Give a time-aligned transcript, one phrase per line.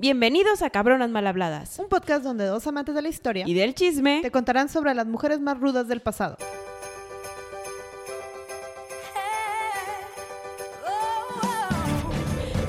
[0.00, 1.76] Bienvenidos a Cabronas Mal Habladas.
[1.80, 4.20] Un podcast donde dos amantes de la historia Y del chisme.
[4.22, 6.36] te contarán sobre las mujeres más rudas del pasado.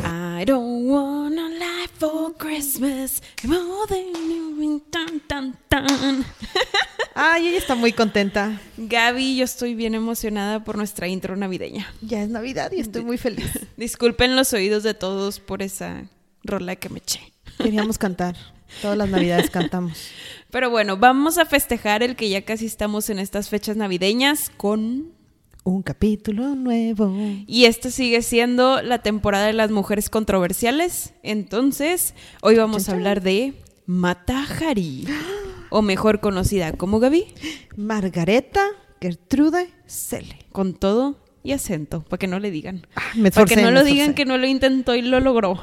[0.04, 4.82] I don't want a life for Christmas more than you.
[4.89, 6.25] Tan, tan, tan.
[7.14, 8.59] Ay, ella está muy contenta.
[8.77, 11.93] Gaby, yo estoy bien emocionada por nuestra intro navideña.
[12.02, 13.68] Ya es Navidad y estoy muy feliz.
[13.77, 16.05] Disculpen los oídos de todos por esa
[16.50, 17.21] rola que me eché.
[17.57, 18.36] Queríamos cantar.
[18.82, 20.10] Todas las Navidades cantamos.
[20.51, 25.11] Pero bueno, vamos a festejar el que ya casi estamos en estas fechas navideñas con...
[25.64, 27.14] Un capítulo nuevo.
[27.46, 31.14] Y esta sigue siendo la temporada de las mujeres controversiales.
[31.21, 33.53] Entonces, hoy vamos a hablar de
[33.86, 35.05] Mata Hari.
[35.69, 37.25] O mejor conocida como Gaby.
[37.75, 38.66] Margareta
[39.02, 40.39] Gertrude Selle.
[40.52, 42.86] Con todo y acento, para que no le digan.
[42.95, 43.94] Ah, me Para que esforcé, no lo esforcé.
[43.94, 45.59] digan que no lo intentó y lo logró.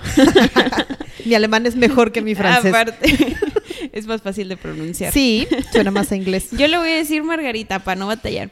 [1.24, 2.72] Mi alemán es mejor que mi francés.
[2.72, 3.36] Aparte,
[3.92, 5.12] es más fácil de pronunciar.
[5.12, 6.48] Sí, suena más a inglés.
[6.52, 8.50] Yo le voy a decir Margarita para no batallar.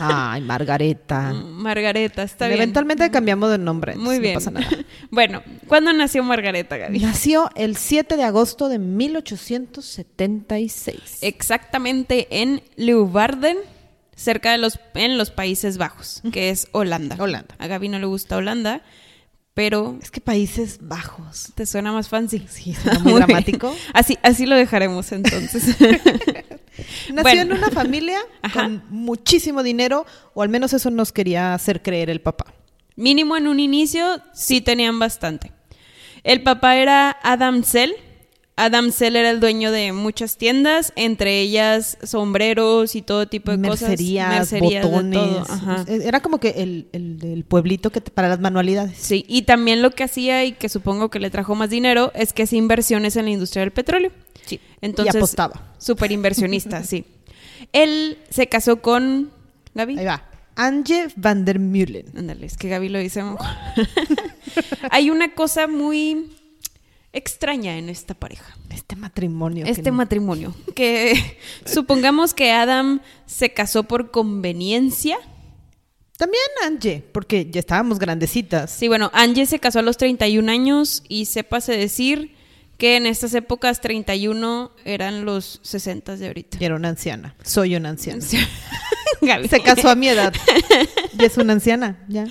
[0.00, 1.32] Ay, Margareta.
[1.32, 2.58] Margareta, está bien.
[2.58, 3.94] Eventualmente cambiamos de nombre.
[3.94, 4.34] Muy bien.
[4.34, 4.66] No pasa nada.
[5.10, 6.98] Bueno, ¿cuándo nació Margareta, Gaby?
[6.98, 11.18] Nació el 7 de agosto de 1876.
[11.20, 13.58] Exactamente en Leeuwarden,
[14.16, 17.14] cerca de los, en los Países Bajos, que es Holanda.
[17.20, 17.54] Holanda.
[17.58, 18.82] A Gaby no le gusta Holanda,
[19.54, 21.52] pero Es que Países Bajos.
[21.54, 22.44] te suena más fancy.
[22.50, 23.26] Sí, suena muy Muy bien.
[23.28, 23.74] dramático.
[23.94, 25.76] Así, así lo dejaremos entonces.
[27.08, 27.40] Nació Bueno.
[27.42, 28.64] en una familia Ajá.
[28.64, 32.52] con muchísimo dinero, o al menos eso nos quería hacer creer el papá.
[32.96, 35.52] Mínimo en un inicio sí tenían bastante.
[36.24, 37.94] El papá era Adam Sell.
[38.58, 43.68] Adam Sell era el dueño de muchas tiendas, entre ellas sombreros y todo tipo de
[43.68, 43.90] cosas.
[43.90, 45.12] Mercerías, de botones.
[45.18, 45.84] todo, ajá.
[45.88, 48.96] Era como que el, el del pueblito que te- para las manualidades.
[48.98, 52.32] Sí, y también lo que hacía y que supongo que le trajo más dinero es
[52.32, 54.10] que hacía inversiones en la industria del petróleo.
[54.46, 54.58] Sí.
[54.80, 55.74] Entonces, y apostaba.
[55.76, 57.04] Súper inversionista, sí.
[57.72, 59.30] Él se casó con
[59.74, 59.98] Gaby.
[59.98, 60.22] Ahí va.
[60.54, 62.06] Ange van der Meulen.
[62.16, 63.22] Ándale, es que Gaby lo dice.
[64.90, 66.30] Hay una cosa muy
[67.16, 68.56] extraña en esta pareja.
[68.70, 69.64] Este matrimonio.
[69.64, 70.54] que Este no- matrimonio.
[70.74, 75.18] Que supongamos que Adam se casó por conveniencia.
[76.18, 78.70] También Ange, porque ya estábamos grandecitas.
[78.70, 82.34] Sí, bueno, Angie se casó a los 31 años y sépase decir
[82.78, 86.58] que en estas épocas 31 eran los 60 de ahorita.
[86.60, 87.34] Y era una anciana.
[87.42, 88.22] Soy una anciana.
[89.20, 89.48] Gaby.
[89.48, 90.32] Se casó a mi edad.
[91.18, 91.96] Y es una anciana.
[92.08, 92.26] Ya.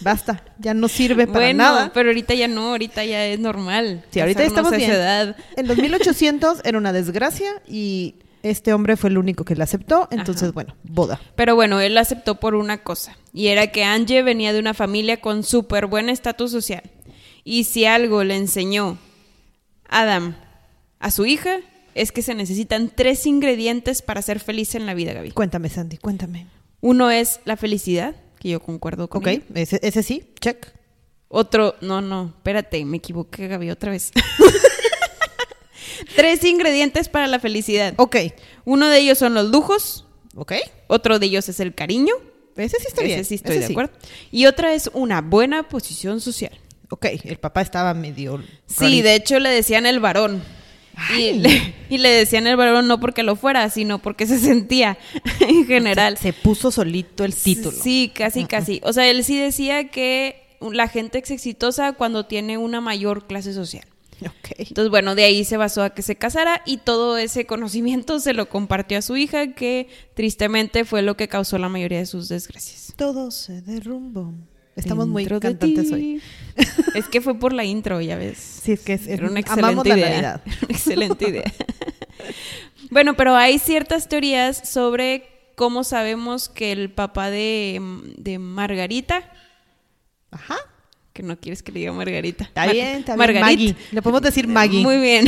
[0.00, 0.44] Basta.
[0.58, 1.90] Ya no sirve para bueno, nada.
[1.92, 4.04] pero ahorita ya no, ahorita ya es normal.
[4.10, 4.90] Sí, ahorita ya estamos a bien.
[4.90, 5.36] esa edad.
[5.56, 10.08] En los 1800 era una desgracia y este hombre fue el único que la aceptó.
[10.10, 10.52] Entonces, Ajá.
[10.52, 11.20] bueno, boda.
[11.36, 15.20] Pero bueno, él aceptó por una cosa, y era que Angie venía de una familia
[15.20, 16.82] con súper buen estatus social.
[17.44, 18.98] Y si algo le enseñó
[19.88, 20.36] Adam
[20.98, 21.58] a su hija,
[21.94, 25.30] es que se necesitan tres ingredientes para ser feliz en la vida, Gaby.
[25.32, 26.46] Cuéntame, Sandy, cuéntame.
[26.80, 29.42] Uno es la felicidad, que yo concuerdo con Ok, ella.
[29.54, 30.66] ese, ese sí, check.
[31.28, 34.12] Otro, no, no, espérate, me equivoqué, Gaby, otra vez.
[36.16, 37.94] tres ingredientes para la felicidad.
[37.96, 38.16] Ok,
[38.64, 40.04] Uno de ellos son los lujos,
[40.34, 40.52] ok.
[40.88, 42.14] otro de ellos es el cariño.
[42.56, 43.24] Ese sí está Ese bien.
[43.24, 43.92] sí estoy ese de acuerdo.
[44.30, 46.52] Y otra es una buena posición social.
[46.90, 48.42] Ok, el papá estaba medio...
[48.66, 49.04] Sí, rarito.
[49.08, 50.42] de hecho le decían el varón.
[51.18, 54.98] Y le, y le decían el varón no porque lo fuera, sino porque se sentía
[55.40, 56.18] en general.
[56.18, 57.76] Se puso solito el título.
[57.76, 58.80] Sí, casi, casi.
[58.84, 63.52] O sea, él sí decía que la gente es exitosa cuando tiene una mayor clase
[63.52, 63.84] social.
[64.20, 64.52] Ok.
[64.58, 68.34] Entonces, bueno, de ahí se basó a que se casara y todo ese conocimiento se
[68.34, 72.28] lo compartió a su hija, que tristemente fue lo que causó la mayoría de sus
[72.28, 72.92] desgracias.
[72.96, 74.32] Todo se derrumbó.
[74.76, 76.22] Estamos muy Dentro cantantes hoy.
[76.94, 78.38] Es que fue por la intro, ya ves.
[78.62, 80.10] Sí, es que es, Era una amamos excelente la idea.
[80.10, 80.40] Navidad.
[80.62, 81.52] Una excelente idea.
[82.90, 87.80] bueno, pero hay ciertas teorías sobre cómo sabemos que el papá de,
[88.18, 89.22] de Margarita,
[90.30, 90.56] Ajá.
[91.12, 92.44] que no quieres que le diga Margarita.
[92.44, 93.18] Está Mar- bien, está bien.
[93.18, 93.42] Margarit.
[93.42, 93.76] Maggie.
[93.92, 94.82] Le podemos decir Maggie.
[94.82, 95.26] Muy bien.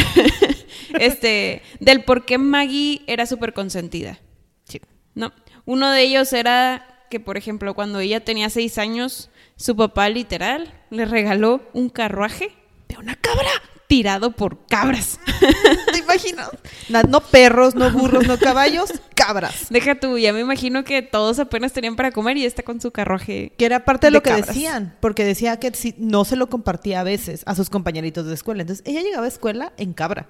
[0.98, 4.18] este, del por qué Maggie era súper consentida.
[4.64, 4.80] Sí.
[5.14, 5.32] No,
[5.64, 10.72] uno de ellos era que, por ejemplo, cuando ella tenía seis años, su papá literal
[10.90, 12.52] le regaló un carruaje
[12.88, 13.48] De una cabra.
[13.86, 15.20] tirado por cabras.
[15.92, 16.48] ¿Te imaginas?
[16.88, 19.66] Na- No perros, no burros, no caballos, cabras.
[19.70, 22.90] Deja tú, ya me imagino que todos apenas tenían para comer y está con su
[22.90, 23.52] carruaje.
[23.58, 24.48] Que era parte de, De lo que cabras.
[24.48, 28.34] decían, porque decía que si- no se lo compartía a veces a sus compañeritos de
[28.34, 28.62] escuela.
[28.62, 30.28] Entonces ella llegaba a escuela en cabra.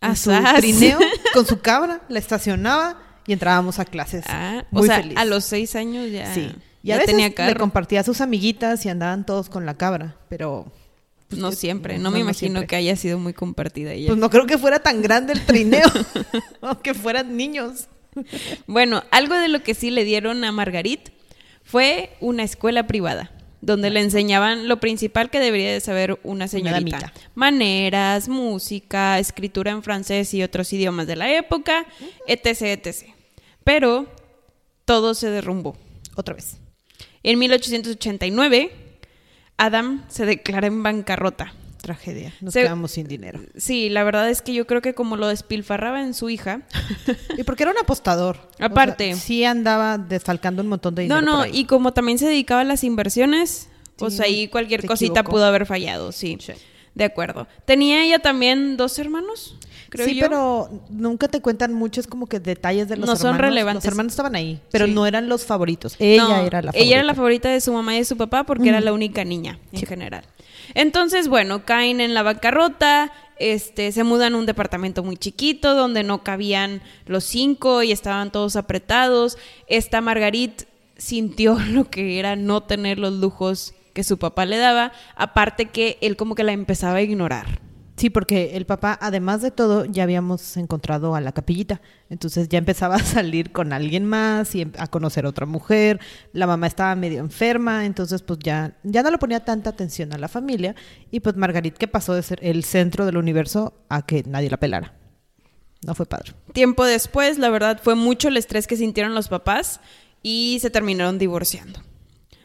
[0.00, 0.98] En su trineo
[1.34, 4.24] con su cabra, la estacionaba y entrábamos a clases.
[4.28, 5.18] Ah, muy o sea, feliz.
[5.18, 6.52] a los seis años ya, Sí.
[6.88, 10.16] Y ya veces tenía le compartía a sus amiguitas y andaban todos con la cabra,
[10.28, 10.72] pero
[11.30, 12.66] no siempre, no, no, me no imagino siempre.
[12.66, 14.08] que haya sido muy compartida ella.
[14.08, 15.86] Pues no creo que fuera tan grande el trineo,
[16.62, 17.88] aunque fueran niños.
[18.66, 21.10] Bueno, algo de lo que sí le dieron a Margarit
[21.62, 23.30] fue una escuela privada,
[23.60, 27.12] donde le enseñaban lo principal que debería de saber una señorita.
[27.34, 31.84] Maneras, música, escritura en francés y otros idiomas de la época,
[32.26, 33.10] etc, etc.
[33.64, 34.06] Pero
[34.86, 35.76] todo se derrumbó.
[36.16, 36.56] Otra vez.
[37.30, 38.70] En 1889,
[39.58, 41.52] Adam se declara en bancarrota.
[41.82, 42.32] Tragedia.
[42.40, 43.40] Nos Se- quedamos sin dinero.
[43.56, 46.62] Sí, la verdad es que yo creo que como lo despilfarraba en su hija,
[47.36, 48.36] Y porque era un apostador.
[48.54, 49.14] O sea, Aparte.
[49.14, 51.36] sí andaba desfalcando un montón de No, dinero.
[51.36, 51.50] no, ahí.
[51.52, 55.32] y como también se dedicaba a las inversiones, pues Sí, ahí cualquier cosita equivocó.
[55.32, 56.38] pudo haber fallado, sí.
[56.40, 56.54] Sí.
[56.94, 57.46] De acuerdo.
[57.66, 59.56] ¿Tenía ella también dos hermanos?
[59.90, 60.22] Creo sí, yo.
[60.22, 63.20] pero nunca te cuentan muchos como que detalles de los No hermanos.
[63.20, 63.84] son relevantes.
[63.84, 64.92] Los hermanos estaban ahí, pero Sí.
[64.92, 65.96] no eran los favoritos.
[65.98, 66.78] Ella No, era la favorita.
[66.78, 69.24] Ella era la favorita de su mamá y de su papá porque era la única
[69.24, 70.24] niña en general.
[70.74, 76.02] Entonces, bueno, caen en la bancarrota, este, se mudan a un departamento muy chiquito donde
[76.02, 79.38] no cabían los cinco y estaban todos apretados.
[79.68, 80.64] Esta Margarit
[80.96, 85.98] sintió lo que era no tener los lujos que su papá le daba, aparte que
[86.02, 87.60] él como que la empezaba a ignorar.
[87.98, 91.80] Sí, porque el papá, además de todo, ya habíamos encontrado a la capillita.
[92.10, 95.98] Entonces ya empezaba a salir con alguien más y em- a conocer a otra mujer.
[96.32, 100.18] La mamá estaba medio enferma, entonces pues ya, ya no le ponía tanta atención a
[100.18, 100.76] la familia.
[101.10, 104.58] Y pues Margarit, que pasó de ser el centro del universo a que nadie la
[104.58, 104.94] pelara.
[105.84, 106.34] No fue padre.
[106.52, 109.80] Tiempo después, la verdad, fue mucho el estrés que sintieron los papás
[110.22, 111.80] y se terminaron divorciando.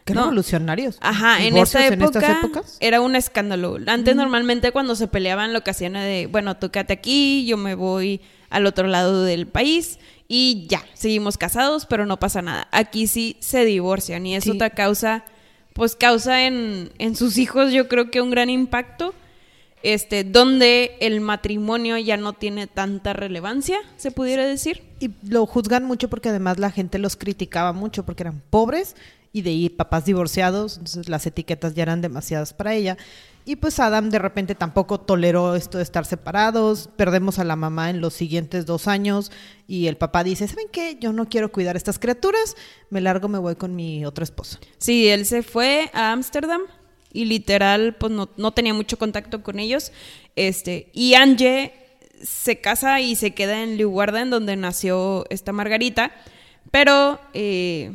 [0.05, 0.21] Qué No.
[0.23, 0.97] revolucionarios.
[1.01, 2.77] Ajá, en ¿Divorcios esta época estas épocas?
[2.81, 3.77] era un escándalo.
[3.87, 7.55] Antes normalmente cuando se peleaban lo que hacían era de, bueno, tú quédate aquí, yo
[7.57, 8.19] me voy
[8.49, 12.67] al otro lado del país y ya, seguimos casados, pero no pasa nada.
[12.71, 14.57] Aquí sí se divorcian y eso Sí.
[14.57, 15.23] te causa,
[15.73, 19.13] pues causa en, en sus hijos yo creo que un gran impacto,
[19.83, 24.83] este, donde el matrimonio ya no tiene tanta relevancia, se pudiera decir.
[24.99, 28.95] Y lo juzgan mucho porque además la gente los criticaba mucho porque eran pobres
[29.33, 32.97] y de ahí papás divorciados, entonces las etiquetas ya eran demasiadas para ella.
[33.45, 37.89] Y pues Adam de repente tampoco toleró esto de estar separados, perdemos a la mamá
[37.89, 39.31] en los siguientes dos años
[39.67, 40.97] y el papá dice, ¿saben qué?
[41.01, 42.55] Yo no quiero cuidar a estas criaturas,
[42.89, 44.59] me largo, me voy con mi otra esposa.
[44.77, 46.61] Sí, él se fue a Ámsterdam
[47.11, 49.91] y literal, pues no, no tenía mucho contacto con ellos.
[50.35, 51.73] Este, y Ange
[52.21, 56.11] se casa y se queda en Leeuwarden, donde nació esta Margarita,
[56.71, 57.91] pero eh,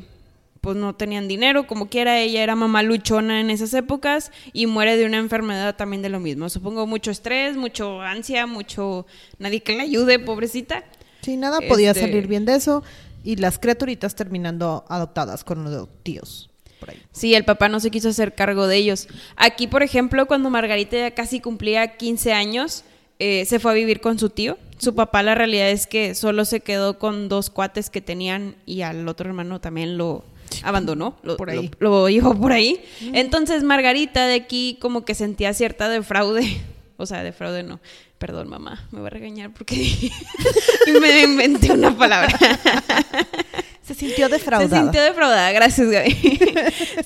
[0.69, 4.99] pues no tenían dinero, como quiera, ella era mamá luchona en esas épocas y muere
[4.99, 6.51] de una enfermedad también de lo mismo.
[6.51, 9.07] Supongo mucho estrés, mucho ansia, mucho
[9.39, 10.85] nadie que le ayude, pobrecita.
[11.23, 12.83] Sí, nada podía Este- salir bien de eso
[13.25, 16.51] y las criaturitas terminando adoptadas con los tíos.
[16.79, 17.03] Por ahí.
[17.13, 19.09] Sí, el papá no se quiso hacer cargo de ellos.
[19.37, 22.85] Aquí, por ejemplo, cuando Margarita ya casi cumplía 15 años,
[23.19, 24.59] eh, se fue a vivir con su tío.
[24.77, 28.83] Su papá, la realidad es que solo se quedó con dos cuates que tenían y
[28.83, 30.25] al otro hermano también lo
[30.63, 31.71] abandonó, lo, Por ahí.
[31.79, 32.81] lo, lo llevó por ahí.
[33.13, 36.61] Entonces, Margarita de aquí como que sentía cierta defraude.
[37.01, 37.79] O sea, defraude no.
[38.19, 40.11] Perdón, mamá, me va a regañar porque
[41.01, 42.37] me inventé una palabra.
[43.85, 44.69] Se sintió defraudada.
[44.69, 46.41] Se sintió defraudada, gracias Gaby.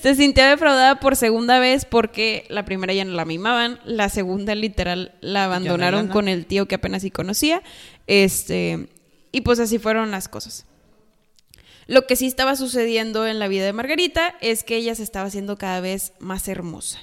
[0.01, 4.53] Se sintió defraudada por segunda vez porque la primera ya no la mimaban, la segunda
[4.53, 7.61] literal la abandonaron con el tío que apenas sí conocía.
[8.07, 8.87] Este,
[9.31, 10.65] y pues así fueron las cosas.
[11.87, 15.27] Lo que sí estaba sucediendo en la vida de Margarita es que ella se estaba
[15.27, 16.99] haciendo cada vez más hermosa,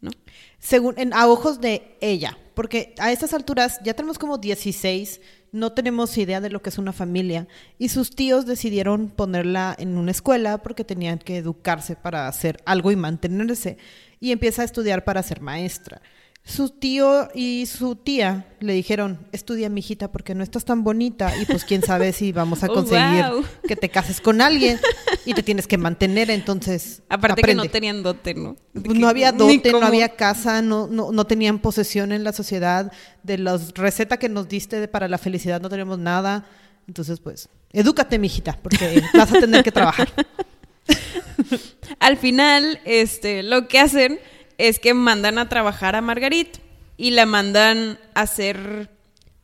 [0.00, 0.10] ¿no?
[0.58, 5.20] Según, en, a ojos de ella, porque a estas alturas ya tenemos como 16,
[5.52, 7.46] no tenemos idea de lo que es una familia,
[7.78, 12.90] y sus tíos decidieron ponerla en una escuela porque tenían que educarse para hacer algo
[12.90, 13.76] y mantenerse,
[14.18, 16.00] y empieza a estudiar para ser maestra.
[16.48, 21.44] Su tío y su tía le dijeron, estudia, mijita, porque no estás tan bonita y
[21.44, 23.44] pues quién sabe si vamos a Oh, conseguir wow.
[23.66, 24.78] que te cases con alguien
[25.24, 27.72] y te tienes que mantener, entonces Aparte que no aprende".
[27.72, 28.54] tenían dote, ¿no?
[28.72, 32.92] Pues no había dote, no había casa, no, no, no tenían posesión en la sociedad.
[33.24, 36.46] De la receta que nos diste de- para la felicidad no tenemos nada.
[36.86, 40.08] Entonces, pues, edúcate, mijita, porque vas a tener que trabajar.
[41.98, 44.20] Al final, este, lo que hacen
[44.58, 46.58] es que mandan a trabajar a Margarit
[46.96, 48.90] y la mandan a hacer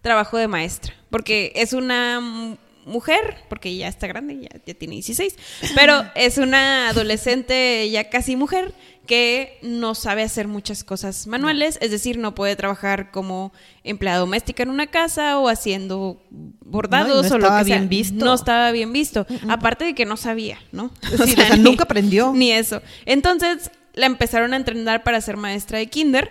[0.01, 4.95] trabajo de maestra, porque es una mu- mujer, porque ya está grande, ya, ya tiene
[4.95, 5.37] 16,
[5.77, 8.75] pero es una adolescente ya casi mujer
[9.07, 13.53] que no sabe hacer muchas cosas manuales, es decir, no puede trabajar como
[13.85, 17.77] empleada doméstica en una casa o haciendo bordados No, o lo que sea.
[17.77, 18.25] bien visto.
[18.25, 20.91] No estaba bien visto, aparte de que no sabía, ¿no?
[21.03, 22.33] Sí, o sea, nunca aprendió.
[22.35, 22.81] Ni eso.
[23.05, 26.31] Entonces la empezaron a entrenar para ser maestra de kinder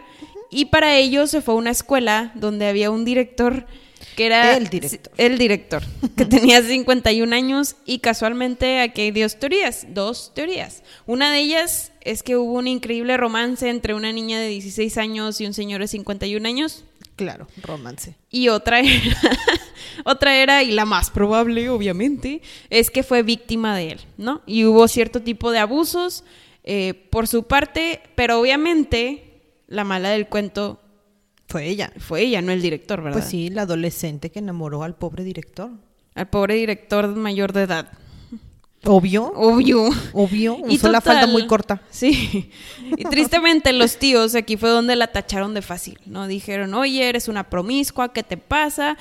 [0.50, 3.66] y para ello se fue a una escuela donde había un director
[4.16, 5.14] que era El director.
[5.18, 5.84] el director,
[6.18, 10.84] que tenía 51 años y casualmente aquí hay dos teorías, dos teorías.
[11.06, 15.40] Una de ellas es que hubo un increíble romance entre una niña de 16 años
[15.40, 16.84] y un señor de 51 años.
[17.16, 18.16] Claro, romance.
[18.30, 19.22] Y otra era,
[20.04, 24.42] otra era, y la más probable, obviamente, es que fue víctima de él, ¿no?
[24.46, 26.24] Y hubo cierto tipo de abusos
[26.64, 30.80] eh, por su parte, pero obviamente la mala del cuento
[31.48, 31.92] Fue ella.
[31.98, 33.20] fue ella, no el director, ¿verdad?
[33.20, 35.72] Pues sí, la adolescente que enamoró al pobre director.
[36.16, 37.92] Al pobre director mayor de edad.
[38.84, 39.32] Obvio.
[39.36, 39.90] Obvio.
[40.14, 40.58] Obvio.
[40.68, 41.82] Y Usó la falda muy corta.
[41.92, 42.50] Sí.
[42.98, 46.28] Y tristemente los tíos aquí fue donde la tacharon de fácil, ¿no?
[46.28, 48.98] Dijeron, oye, eres una promiscua, ¿qué te pasa?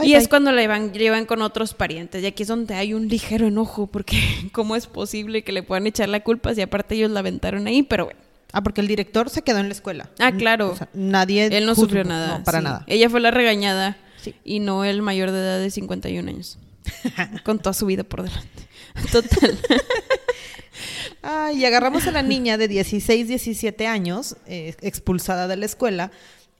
[0.00, 0.18] Bye, y bye.
[0.22, 2.22] es cuando la llevan, llevan con otros parientes.
[2.22, 4.18] Y aquí es donde hay un ligero enojo, porque
[4.52, 7.82] ¿cómo es posible que le puedan echar la culpa si aparte ellos la aventaron ahí?
[7.82, 8.20] Pero bueno,
[8.52, 10.10] Ah, porque el director se quedó en la escuela.
[10.18, 10.70] Ah, claro.
[10.72, 11.46] O sea, nadie.
[11.56, 12.38] él no sufrió nada.
[12.38, 12.64] No, para sí.
[12.64, 12.84] nada.
[12.88, 14.34] Ella fue la regañada Sí.
[14.44, 16.58] y no el mayor de edad de 51 años.
[17.44, 18.68] con toda su vida por delante.
[19.12, 19.56] Total.
[21.22, 26.10] Ah, y agarramos a la niña de 16, 17 años, eh, expulsada de la escuela,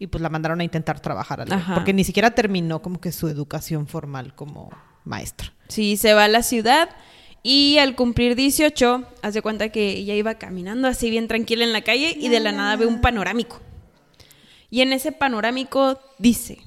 [0.00, 1.44] y pues la mandaron a intentar trabajar.
[1.74, 4.70] Porque ni siquiera terminó como que su educación formal como
[5.04, 5.52] maestra.
[5.68, 6.88] Sí, se va a la ciudad
[7.42, 11.82] y al cumplir 18, hace cuenta que ella iba caminando así bien tranquila en la
[11.82, 13.60] calle y de la nada ve un panorámico.
[14.70, 16.60] Y en ese panorámico dice,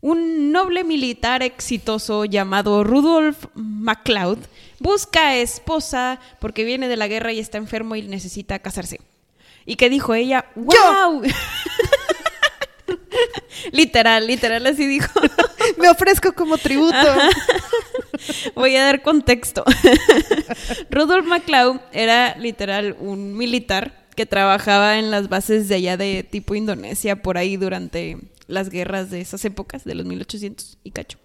[0.00, 4.38] un noble militar exitoso llamado Rudolf MacLeod
[4.78, 9.02] busca esposa porque viene de la guerra y está enfermo y necesita casarse.
[9.66, 10.46] ¿Y qué dijo ella?
[10.54, 11.22] ¡Wow!
[13.72, 15.20] literal, literal así dijo.
[15.78, 16.96] Me ofrezco como tributo.
[18.54, 19.64] Voy a dar contexto.
[20.90, 26.54] Rudolf MacLeod era literal un militar que trabajaba en las bases de allá de tipo
[26.54, 31.18] Indonesia por ahí durante las guerras de esas épocas, de los 1800 y cacho.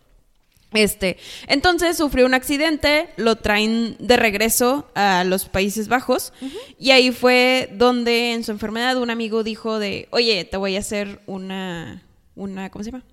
[0.73, 6.33] Este, entonces sufrió un accidente, lo traen de regreso a los Países Bajos
[6.77, 10.79] y ahí fue donde en su enfermedad un amigo dijo de, oye, te voy a
[10.79, 12.03] hacer una,
[12.35, 13.03] una, ¿cómo se llama?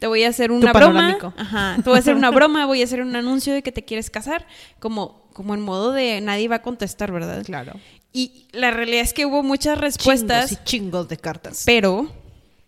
[0.00, 1.14] Te voy a hacer una broma.
[1.14, 1.32] panorámico.
[1.36, 3.84] Ajá, te voy a hacer una broma, voy a hacer un anuncio de que te
[3.84, 4.46] quieres casar,
[4.80, 7.44] como, como en modo de nadie va a contestar, ¿verdad?
[7.44, 7.74] Claro.
[8.12, 11.62] Y la realidad es que hubo muchas respuestas, Chingos y chingos de cartas.
[11.64, 12.10] pero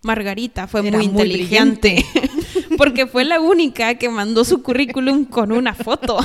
[0.03, 2.05] Margarita fue Era muy muy inteligente.
[2.79, 6.17] porque fue la única que mandó su currículum con una foto.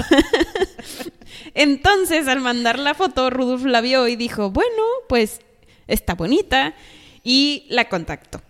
[1.56, 5.42] Entonces, al mandar la foto, Rudolf la vio y dijo, bueno, pues
[5.88, 6.76] está bonita.
[7.24, 8.42] Y la contactó.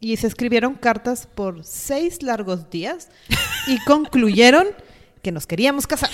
[0.00, 3.08] Y se escribieron cartas por seis largos días
[3.66, 4.66] y concluyeron
[5.22, 6.10] que nos queríamos casar.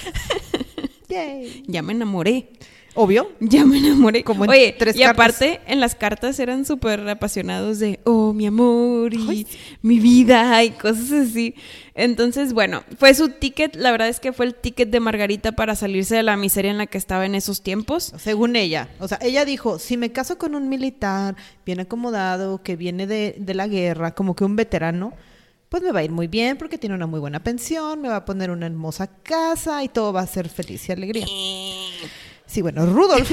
[1.09, 1.65] Yay.
[1.67, 2.53] Ya me enamoré.
[2.95, 3.31] Obvio.
[3.41, 4.23] Ya me enamoré.
[4.25, 5.15] Como en Oye, tres y cartas.
[5.15, 9.47] aparte, en las cartas eran súper apasionados de, oh, mi amor y Ay,
[9.83, 11.55] mi vida y cosas así.
[11.95, 13.77] Entonces, bueno, fue su ticket.
[13.77, 16.79] La verdad es que fue el ticket de Margarita para salirse de la miseria en
[16.79, 18.13] la que estaba en esos tiempos.
[18.19, 18.89] Según ella.
[19.01, 23.35] O sea, ella dijo, si me caso con un militar bien acomodado, que viene de,
[23.39, 25.13] de la guerra, como que un veterano,
[25.69, 28.17] pues me va a ir muy bien porque tiene una muy buena pensión, me va
[28.17, 31.27] a poner una hermosa casa y todo va a ser feliz y alegría.
[32.51, 33.31] Sí, bueno, Rudolf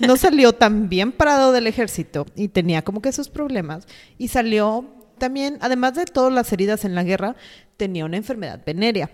[0.00, 3.86] no salió tan bien parado del ejército y tenía como que sus problemas.
[4.16, 4.86] Y salió
[5.18, 7.36] también, además de todas las heridas en la guerra,
[7.76, 9.10] tenía una enfermedad venérea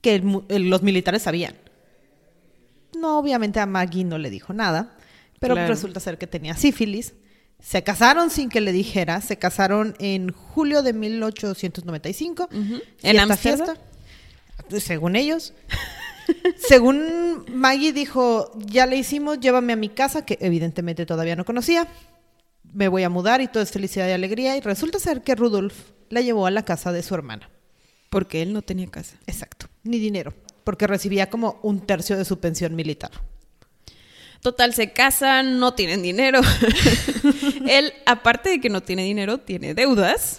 [0.00, 1.54] que el mu- el- los militares sabían.
[2.98, 4.96] No, obviamente a Maggie no le dijo nada,
[5.38, 5.68] pero Claro.
[5.68, 7.12] resulta ser que tenía sífilis.
[7.60, 12.44] Se casaron sin que le dijera, se casaron en julio de 1895.
[12.44, 12.56] Ujú.
[12.56, 13.76] ¿En Fiesta, Ámsterdam?
[13.76, 14.80] fiesta.
[14.80, 15.52] Según ellos.
[16.56, 21.86] Según Maggie dijo, ya le hicimos, llévame a mi casa, que evidentemente todavía no conocía.
[22.72, 24.56] Me voy a mudar y todo es felicidad y alegría.
[24.56, 25.74] Y resulta ser que Rudolf
[26.10, 27.50] la llevó a la casa de su hermana.
[28.10, 29.16] Porque él no tenía casa.
[29.26, 29.66] Exacto.
[29.84, 30.34] Ni dinero.
[30.64, 33.10] Porque recibía como un tercio de su pensión militar.
[34.40, 36.40] Total, se casan, no tienen dinero.
[37.68, 40.36] él, aparte de que no tiene dinero, tiene deudas.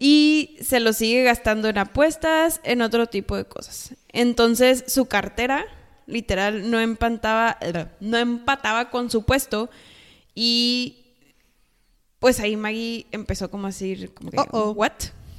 [0.00, 3.94] Y se lo sigue gastando en apuestas, en otro tipo de cosas.
[4.12, 5.64] Entonces, su cartera,
[6.06, 7.58] literal, no empataba,
[8.00, 9.70] no empataba con su puesto.
[10.34, 11.06] Y
[12.18, 14.38] pues ahí Maggie empezó como a decir, como que.
[14.38, 14.92] ¿what?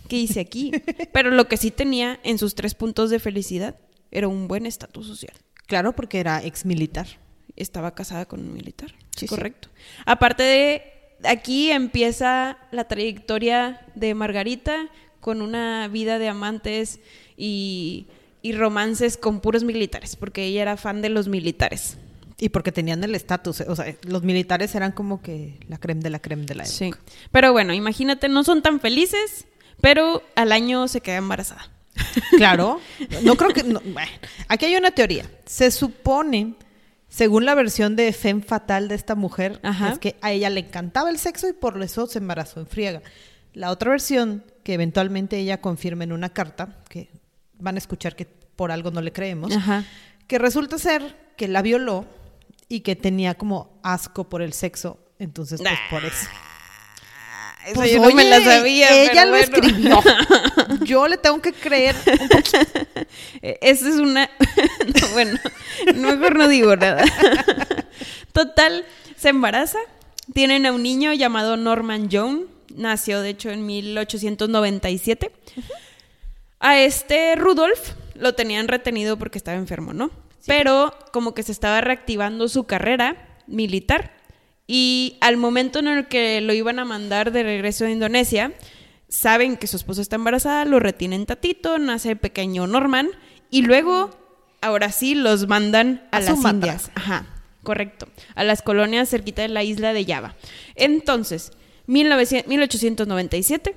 [0.07, 0.71] ¿Qué hice aquí?
[1.13, 3.75] Pero lo que sí tenía en sus tres puntos de felicidad
[4.11, 5.33] era un buen estatus social.
[5.67, 7.07] Claro, porque era ex militar.
[7.55, 8.91] Estaba casada con un militar.
[9.15, 9.27] Sí, sí.
[9.27, 9.69] correcto.
[10.05, 16.99] Aparte de aquí empieza la trayectoria de Margarita con una vida de amantes
[17.37, 18.07] y,
[18.41, 21.97] y romances con puros militares, porque ella era fan de los militares.
[22.41, 26.09] Y porque tenían el estatus, o sea, los militares eran como que la creme de
[26.09, 26.77] la creme de la época.
[26.77, 26.91] Sí.
[27.31, 29.45] Pero bueno, imagínate, no son tan felices,
[29.81, 31.69] pero al año se queda embarazada.
[32.37, 32.79] Claro,
[33.23, 33.63] no creo que...
[33.63, 34.11] no, bueno,
[34.47, 35.29] aquí hay una teoría.
[35.45, 36.53] Se supone,
[37.09, 39.89] según la versión de Femme Fatal de esta mujer, Ajá.
[39.91, 43.01] es que a ella le encantaba el sexo y por eso se embarazó en friega.
[43.53, 47.09] La otra versión, que eventualmente ella confirma en una carta, que
[47.57, 48.25] van a escuchar que
[48.55, 49.83] por algo no le creemos, Ajá.
[50.27, 52.05] que resulta ser que la violó
[52.67, 56.27] y que tenía como asco por el sexo, entonces pues por eso.
[57.69, 58.89] Esa Pues, yo no me oye, la sabía.
[58.89, 59.57] Ella pero lo bueno.
[59.57, 60.03] escribió.
[60.85, 61.95] Yo le tengo que creer.
[63.41, 64.29] Eh, Esa es una.
[65.01, 65.39] no, bueno,
[65.95, 67.03] mejor no digo nada.
[68.33, 68.85] Total,
[69.15, 69.79] se embaraza.
[70.33, 72.45] Tienen a un niño llamado Norman Joan.
[72.75, 75.31] Nació, de hecho, en 1897.
[76.59, 80.11] A este Rudolf lo tenían retenido porque estaba enfermo, ¿no?
[80.45, 83.15] Pero como que se estaba reactivando su carrera
[83.47, 84.18] militar.
[84.71, 88.51] Y al momento en el que lo iban a mandar de regreso a Indonesia,
[89.07, 93.09] saben que su esposa está embarazada, lo retienen tatito, nace el pequeño Norman.
[93.49, 94.11] Y luego,
[94.61, 96.51] ahora sí, los mandan a, A las Sumatra.
[96.73, 96.91] Indias.
[96.93, 97.25] Ajá,
[97.63, 98.07] correcto.
[98.35, 100.35] A las colonias cerquita de la isla de Java.
[100.75, 101.51] Entonces,
[101.87, 103.75] 1900 1897,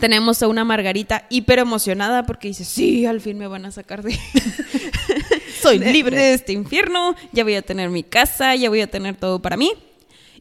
[0.00, 4.02] tenemos a una Margarita hiper emocionada porque dice, sí, al fin me van a sacar
[4.02, 4.14] de,
[5.62, 6.14] Soy de- libre.
[6.14, 9.56] de este infierno, ya voy a tener mi casa, ya voy a tener todo para
[9.56, 9.72] mí.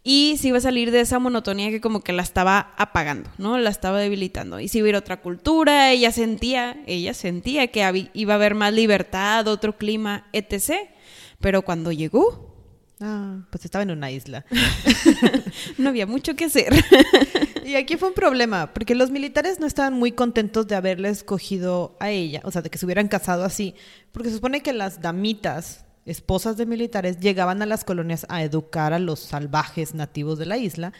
[0.03, 3.57] Y se iba a salir de esa monotonía que como que la estaba apagando, ¿no?
[3.57, 4.59] La estaba debilitando.
[4.59, 8.35] Y si iba a ir a otra cultura, ella sentía, ella sentía que iba a
[8.35, 10.73] haber más libertad, otro clima, etc.
[11.39, 12.53] Pero cuando llegó,
[13.05, 14.45] Ah, pues estaba en una isla.
[15.77, 16.73] no había mucho que hacer.
[17.65, 21.95] Y aquí fue un problema, porque los militares no estaban muy contentos de haberle escogido
[22.01, 23.73] a ella, o sea, de que se hubieran casado así,
[24.11, 28.93] porque se supone que las damitas, esposas de militares, llegaban a las colonias a educar
[28.93, 30.93] a los salvajes nativos de la isla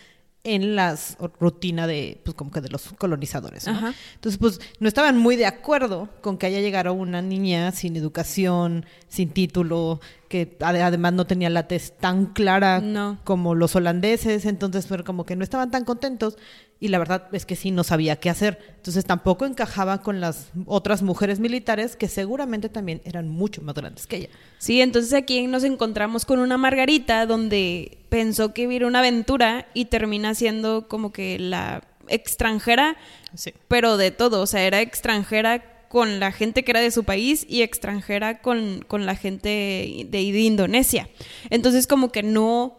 [0.45, 0.97] en la
[1.39, 3.65] rutina de, pues como que de los colonizadores.
[3.65, 3.93] ¿no?
[4.15, 8.85] Entonces, pues no estaban muy de acuerdo con que haya llegado una niña sin educación,
[9.07, 13.19] sin título, que ade- además no tenía la tez tan clara No.
[13.23, 16.37] como los holandeses, entonces fue como que no estaban tan contentos
[16.83, 18.59] y la verdad es que sí no sabía qué hacer.
[18.75, 24.05] Entonces tampoco encajaba con las otras mujeres militares que seguramente también eran mucho más grandes
[24.05, 24.29] que ella.
[24.57, 28.99] Sí, entonces aquí nos encontramos con una Margarita donde pensó que iba a ir una
[28.99, 32.97] aventura y termina siendo como que la extranjera,
[33.33, 33.53] Sí.
[33.69, 37.45] pero de todo, o sea, era extranjera con la gente que era de su país
[37.47, 41.07] y extranjera con, con la gente de, de Indonesia.
[41.49, 42.75] Entonces como que no,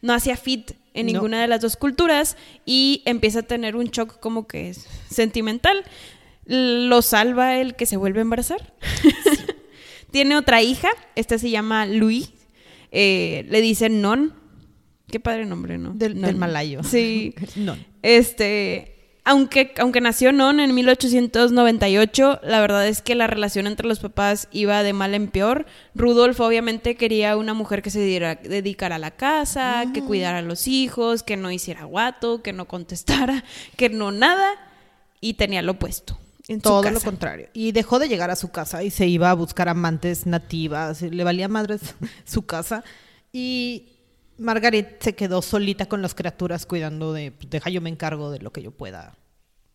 [0.00, 1.12] no hacía fit en No.
[1.12, 5.84] ninguna de las dos culturas y empieza a tener un shock como que es sentimental.
[6.46, 8.72] Lo salva el que se vuelve a embarazar.
[10.10, 12.30] Tiene otra hija, esta se llama Louis,
[12.92, 14.32] eh, le dicen Non.
[15.08, 15.92] Qué padre nombre, ¿no?
[15.94, 16.24] Del, Non.
[16.26, 16.82] del malayo.
[16.82, 17.34] Sí.
[18.02, 18.93] Este,
[19.24, 24.48] aunque, aunque nació Non en 1898, la verdad es que la relación entre los papás
[24.52, 25.66] iba de mal en peor.
[25.94, 30.42] Rudolf obviamente quería una mujer que se diera- dedicara a la casa, que cuidara a
[30.42, 33.44] los hijos, que no hiciera guato, que no contestara,
[33.76, 34.50] que no nada,
[35.20, 36.18] y tenía lo opuesto.
[36.46, 37.48] En Todo lo contrario.
[37.54, 41.00] Y dejó de llegar a su casa y se iba a buscar amantes nativas.
[41.00, 41.80] Le valía madres
[42.26, 42.84] su casa.
[43.32, 43.93] Y
[44.38, 48.38] Margaret se quedó solita con las criaturas cuidando de, pues, deja yo me encargo de
[48.40, 49.16] lo que yo pueda.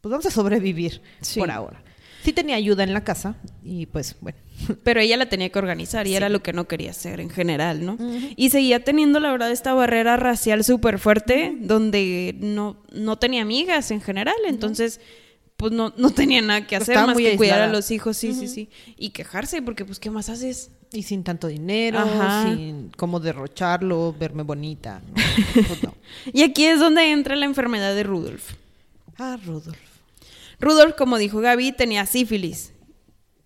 [0.01, 1.39] Pues vamos a sobrevivir Sí.
[1.39, 1.83] por ahora.
[2.23, 4.37] Sí tenía ayuda en la casa y pues bueno.
[4.83, 7.85] Pero ella la tenía que organizar y era lo que no quería hacer en general,
[7.85, 7.97] ¿no?
[8.35, 13.91] Y seguía teniendo, la verdad, esta barrera racial súper fuerte donde no, no tenía amigas
[13.91, 14.99] en general, entonces
[15.55, 18.33] pues no, no tenía nada que hacer Estaba más que cuidar a los hijos, sí,
[18.33, 18.69] sí, sí.
[18.97, 20.71] Y quejarse, porque pues ¿qué más haces?
[20.91, 22.45] Y sin tanto dinero, Ajá.
[22.45, 25.01] sin cómo derrocharlo, verme bonita.
[25.07, 25.13] ¿no?
[25.67, 25.93] Pues no.
[26.33, 28.53] Y aquí es donde entra la enfermedad de Rudolf.
[29.17, 29.77] Ah, Rudolf.
[30.59, 32.73] Rudolf, como dijo Gaby, tenía sífilis.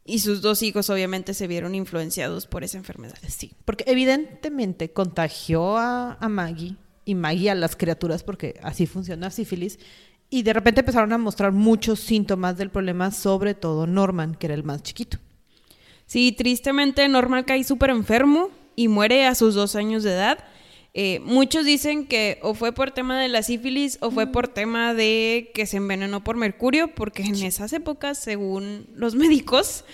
[0.06, 3.18] Y sus dos hijos obviamente se vieron influenciados por esa enfermedad.
[3.28, 6.76] Sí, porque evidentemente contagió a, a Maggie
[7.06, 9.80] y Maggie a las criaturas, porque así funciona sífilis,
[10.30, 14.56] y de repente empezaron a mostrar muchos síntomas del problema, sobre todo Norman, que era
[14.56, 15.20] el más chiquito.
[16.14, 20.46] Sí, tristemente Norman cae súper enfermo y muere a sus dos años de edad.
[20.94, 24.94] Eh, muchos dicen que o fue por tema de la sífilis o fue por tema
[24.94, 29.86] de que se envenenó por mercurio, porque en esas épocas, según los médicos,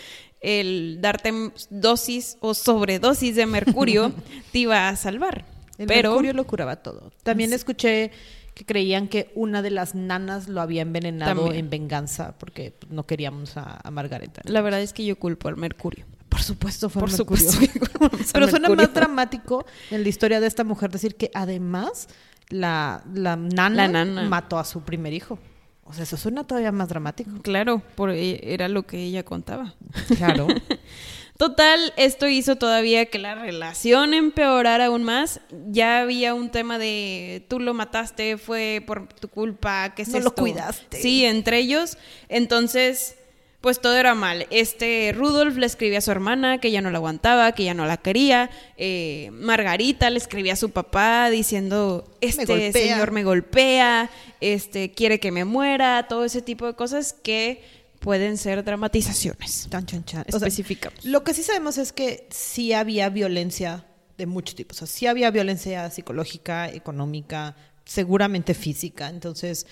[0.41, 1.31] el darte
[1.69, 4.11] dosis o sobredosis de mercurio
[4.51, 5.45] te iba a salvar.
[5.77, 7.13] El Pero mercurio lo curaba todo.
[7.23, 8.11] También escuché
[8.59, 11.63] que creían que una de las nanas lo había envenenado También.
[11.63, 14.41] en venganza, porque no queríamos a, a Margareta.
[14.43, 16.05] la verdad es que yo culpo al mercurio.
[16.27, 17.49] Por supuesto fue Por Mercurio.
[17.51, 18.87] supuesto Pero suena Mercurio.
[18.89, 22.09] más dramático en la historia de esta mujer decir que además
[22.49, 24.23] la, la, nana, La nana.
[24.23, 25.39] mató a su primer hijo.
[25.85, 27.31] O sea, eso suena todavía más dramático.
[27.41, 29.73] Claro, por, e, era lo que ella contaba.
[30.17, 30.47] Claro.
[31.39, 35.39] Total, esto hizo todavía que la relación empeorara aún más.
[35.69, 40.19] Ya había un tema de tú lo mataste, fue por tu culpa, ¿qué es No
[40.19, 41.01] lo cuidaste.
[41.01, 41.97] Sí, entre ellos.
[42.27, 43.15] Entonces,
[43.61, 44.47] pues todo era mal.
[44.49, 47.85] Este Rudolf le escribía a su hermana que ya no la aguantaba, que ya no
[47.85, 48.49] la quería.
[48.75, 54.09] Eh, Margarita le escribía a su papá diciendo, este señor me golpea,
[54.41, 57.63] este quiere que me muera, todo ese tipo de cosas que
[57.99, 59.67] pueden ser dramatizaciones.
[59.69, 60.25] Chan, chan, chan.
[60.27, 61.03] O sea, Especificamos.
[61.05, 63.85] lo que sí sabemos es que sí había violencia
[64.17, 64.81] de muchos tipos.
[64.81, 69.09] O sea, sí había violencia psicológica, económica, seguramente física.
[69.09, 69.65] Entonces,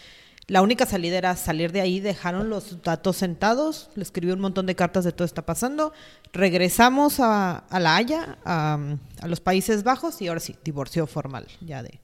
[0.47, 1.99] la única salida era salir de ahí.
[1.99, 3.89] Dejaron los datos sentados.
[3.95, 5.93] Le escribió un montón de cartas de todo está pasando.
[6.31, 8.79] Regresamos a, a La Haya, a,
[9.21, 11.47] a los Países Bajos, y ahora sí, divorcio formal.
[11.61, 11.99] Ya de.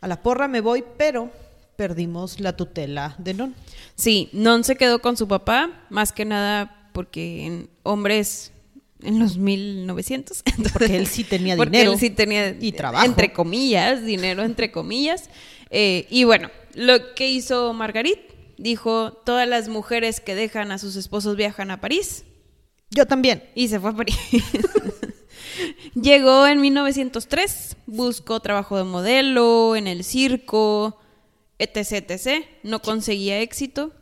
[0.00, 1.30] A la porra me voy, pero
[1.76, 3.54] perdimos la tutela de Non.
[3.96, 8.52] Sí, Non se quedó con su papá, más que nada porque en hombres
[9.02, 10.42] en los 1900.
[10.46, 13.04] entonces- Porque él sí tenía porque dinero él sí tenía y trabajo.
[13.04, 15.28] Entre comillas, dinero entre comillas.
[15.70, 18.18] Eh, y bueno, lo que hizo Margarit,
[18.56, 22.24] dijo, todas las mujeres que dejan a sus esposos viajan a París.
[22.90, 23.42] Yo también.
[23.54, 24.16] Y se fue a París.
[25.94, 30.98] Llegó en 1903, buscó trabajo de modelo, en el circo,
[31.58, 32.44] etc, etc.
[32.62, 33.92] No conseguía éxito,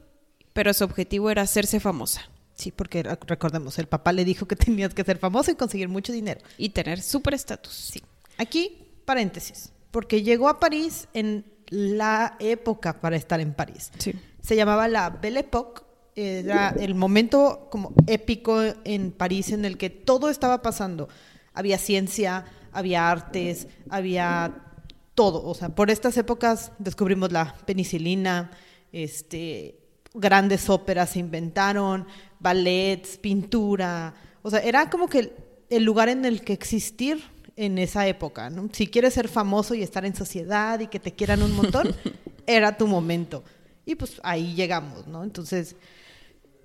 [0.52, 4.56] pero su objetivo era hacerse famosa Sí, porque re- recordemos, el papá le dijo que
[4.56, 6.40] tenías que ser famoso y conseguir mucho dinero.
[6.58, 7.72] y tener súper estatus.
[7.74, 8.02] Sí.
[8.38, 13.90] Aquí, paréntesis, porque llegó a París en la época para estar en París.
[13.98, 14.12] Sí.
[14.42, 15.82] Se llamaba la Belle Époque,
[16.14, 21.08] era el momento como épico en París en el que todo estaba pasando.
[21.54, 24.71] Había ciencia, había artes, había
[25.14, 25.44] todo.
[25.44, 28.50] O sea, por estas épocas descubrimos la penicilina,
[28.92, 29.78] este,
[30.14, 32.06] grandes óperas se inventaron,
[32.40, 34.14] ballets, pintura.
[34.42, 35.32] O sea, era como que el,
[35.70, 37.22] el lugar en el que existir
[37.56, 38.50] en esa época.
[38.50, 38.68] ¿no?
[38.72, 41.94] Si quieres ser famoso y estar en sociedad y que te quieran un montón,
[42.46, 43.44] era tu momento.
[43.84, 45.24] Y pues ahí llegamos, ¿no?
[45.24, 45.76] Entonces,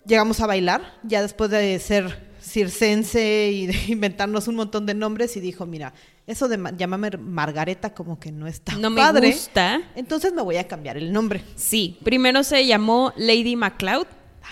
[0.06, 5.36] llegamos a bailar, ya después de ser circense y de inventarnos un montón de nombres,
[5.38, 5.94] y dijo, mira,
[6.26, 9.32] eso de ma- llamarme Margareta como que no está No me padre.
[9.32, 9.82] gusta.
[9.96, 11.44] Entonces me voy a cambiar el nombre.
[11.56, 14.08] Sí, primero se llamó Lady MacLeod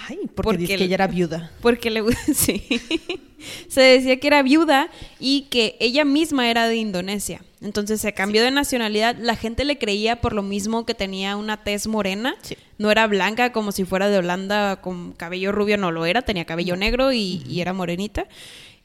[0.07, 1.51] Ay, porque, Porque dice que ella era viuda.
[1.61, 2.03] porque le
[2.35, 2.63] sí.
[3.67, 7.41] se decía que era viuda y que ella misma era de Indonesia.
[7.61, 9.15] Entonces se cambió de nacionalidad.
[9.17, 12.35] La gente le creía por lo mismo que tenía una tez morena.
[12.41, 12.55] Sí.
[12.77, 16.21] No era blanca como si fuera de Holanda con cabello rubio, no lo era.
[16.21, 18.27] Tenía cabello negro y, y era morenita.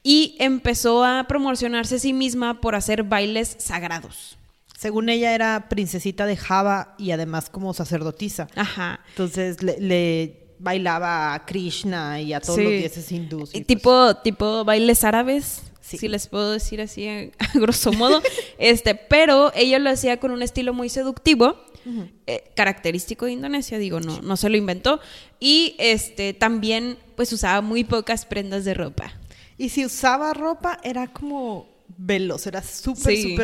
[0.03, 4.39] Y empezó a promocionarse a sí misma por hacer bailes sagrados.
[4.79, 8.49] Según ella era princesita de Java y además como sacerdotisa.
[8.57, 9.01] Ajá.
[9.11, 12.63] Entonces le, le bailaba a Krishna y a todos Sí.
[12.65, 13.51] los dioses hindús.
[13.55, 15.99] y pues, tipo, tipo bailes árabes, Sí.
[15.99, 18.23] si les puedo decir así a, a grosso modo.
[18.59, 21.57] este, pero ella lo hacía con un estilo muy seductivo,
[22.27, 25.01] eh, característico de Indonesia, digo, no, no se lo inventó.
[25.41, 29.13] Y este también, pues usaba muy pocas prendas de ropa.
[29.57, 33.37] Y si usaba ropa, era como veloz, era súper, Sí.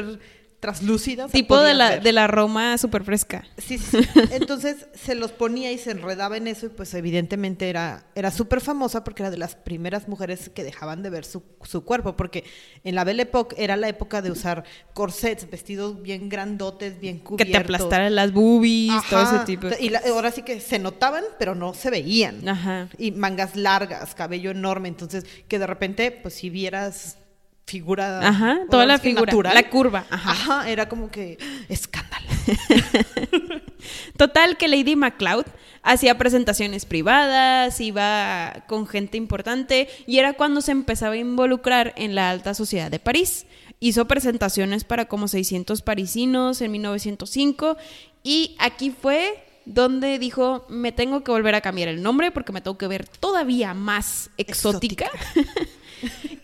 [0.61, 1.29] Traslúcida.
[1.29, 2.03] Tipo de la, ver.
[2.03, 3.45] de la Roma súper fresca.
[3.59, 4.21] Sí, sí, sí.
[4.33, 8.61] Entonces se los ponía y se enredaba en eso y pues evidentemente era, era súper
[8.61, 12.45] famosa porque era de las primeras mujeres que dejaban de ver su, su cuerpo, porque
[12.85, 14.65] en la Belle Époque era la época de usar
[14.95, 17.53] corsets, vestidos bien grandotes, bien Que cubiertos.
[17.53, 19.69] te aplastaran las boobies, todo ese tipo.
[19.69, 22.49] de Y la- ahora sí que se notaban, pero no se veían.
[22.49, 22.89] Ajá.
[22.99, 24.89] Y mangas largas, cabello enorme.
[24.89, 27.19] Entonces, que de repente, pues si vieras
[27.67, 28.27] figura.
[28.27, 30.31] Ajá, toda la figura, natural, la curva, ajá.
[30.31, 31.37] Ajá, era como que
[31.69, 32.27] escándalo.
[34.17, 35.47] Total que Lady MacLeod
[35.83, 42.15] hacía presentaciones privadas, iba con gente importante y era cuando se empezaba a involucrar en
[42.15, 43.47] la alta sociedad de París.
[43.81, 47.77] Hizo presentaciones para como 600 parisinos en 1905
[48.23, 52.61] y aquí fue donde dijo, me tengo que volver a cambiar el nombre porque me
[52.61, 55.11] tengo que ver todavía más exótica.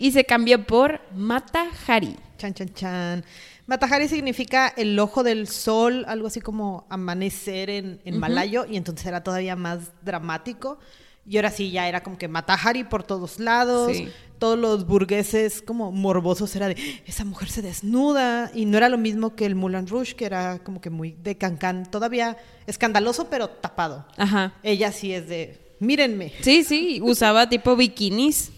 [0.03, 2.17] y se cambió por Mata Hari.
[2.37, 3.25] Chan, chan, chan.
[3.67, 9.07] Matahari significa el ojo del sol, algo así como amanecer en, en malayo, y entonces
[9.07, 10.81] era todavía más dramático.
[11.25, 13.97] Y ahora sí, ya era como que Matahari por todos lados.
[13.97, 14.09] Sí.
[14.41, 18.51] Todos los burgueses como morbosos era de, esa mujer se desnuda.
[18.57, 21.39] Y no era lo mismo que el Moulin Rouge, que era como que muy de
[21.39, 21.89] cancán.
[21.89, 22.37] Todavía
[22.67, 24.05] escandaloso, pero tapado.
[24.17, 24.55] Ajá.
[24.65, 26.33] Ella sí es de, mírenme.
[26.41, 28.51] Sí, sí, usaba tipo bikinis.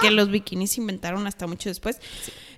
[0.00, 1.98] Que los bikinis inventaron hasta mucho después.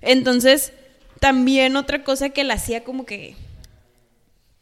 [0.01, 0.73] Entonces,
[1.19, 3.35] también otra cosa que la hacía como que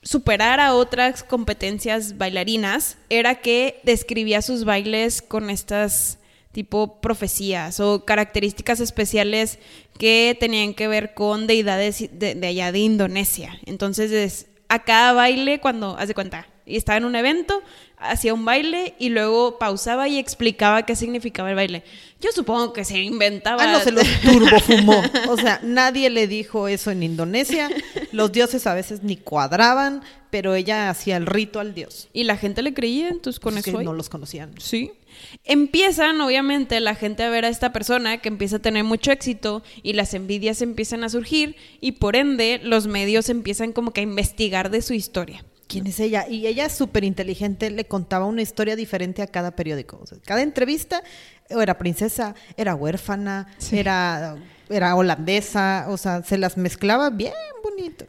[0.04, 6.20] superar a otras competencias bailarinas era que describía sus bailes con estas
[6.52, 9.60] tipo profecías o características especiales
[9.98, 13.60] que tenían que ver con deidades de, allá de Indonesia.
[13.66, 17.62] Entonces, es- a cada baile, cuando, haz de cuenta, y estaba en un evento,
[18.10, 21.84] hacía un baile y luego pausaba y explicaba qué significaba el baile.
[22.22, 23.64] Yo supongo que se inventaba.
[23.64, 25.04] Ah, no, se los turbofumó.
[25.28, 27.70] O sea, nadie le dijo eso en Indonesia.
[28.12, 32.08] Los dioses a veces ni cuadraban, pero ella hacía el rito al dios.
[32.14, 34.54] Y la gente le creía, entonces con Pues eso que no los conocían.
[34.60, 34.92] Sí.
[35.44, 39.64] Empiezan, obviamente, la gente a ver a esta persona que empieza a tener mucho éxito
[39.84, 44.04] y las envidias empiezan a surgir y por ende los medios empiezan como que a
[44.04, 45.46] investigar de su historia.
[45.68, 46.28] ¿Quién es ella?
[46.30, 50.00] Y ella es súper inteligente, le contaba una historia diferente a cada periódico.
[50.02, 51.02] O sea, cada entrevista
[51.50, 53.78] era princesa, era huérfana, Sí.
[53.80, 54.36] era,
[54.70, 58.06] era holandesa, o sea, se las mezclaba bien bonito.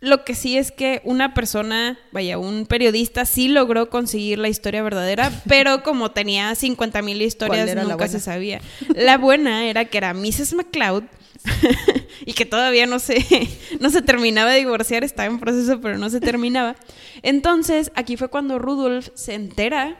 [0.00, 4.82] Lo que sí es que una persona, vaya, un periodista sí logró conseguir la historia
[4.82, 8.60] verdadera, pero como tenía 50 mil historias, ¿Cuál era la nunca se sabía.
[8.94, 10.54] La buena era que era Mrs.
[10.54, 11.04] McCloud
[12.26, 13.24] y que todavía no se,
[13.80, 16.76] no se terminaba de divorciar, estaba en proceso, pero no se terminaba.
[17.22, 19.96] Entonces, aquí fue cuando Rudolf se entera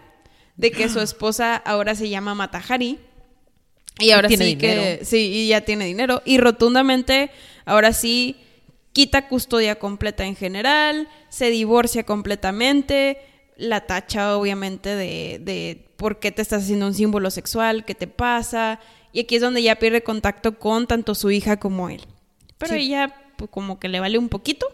[0.57, 2.99] de que su esposa ahora se llama Matahari.
[4.01, 6.23] Y ahora tiene sí que sí, y ya tiene dinero.
[6.25, 7.31] Y rotundamente,
[7.65, 8.37] ahora sí,
[8.93, 13.19] quita custodia completa en general, se divorcia completamente,
[13.57, 18.09] la tacha obviamente de, de por qué te estás haciendo un símbolo sexual, qué te
[18.09, 18.81] pasa.
[19.15, 22.03] Y aquí es donde ya pierde contacto con tanto su hija como él.
[22.59, 22.81] Pero Sí.
[22.81, 24.67] ella pues, como que le vale un poquito.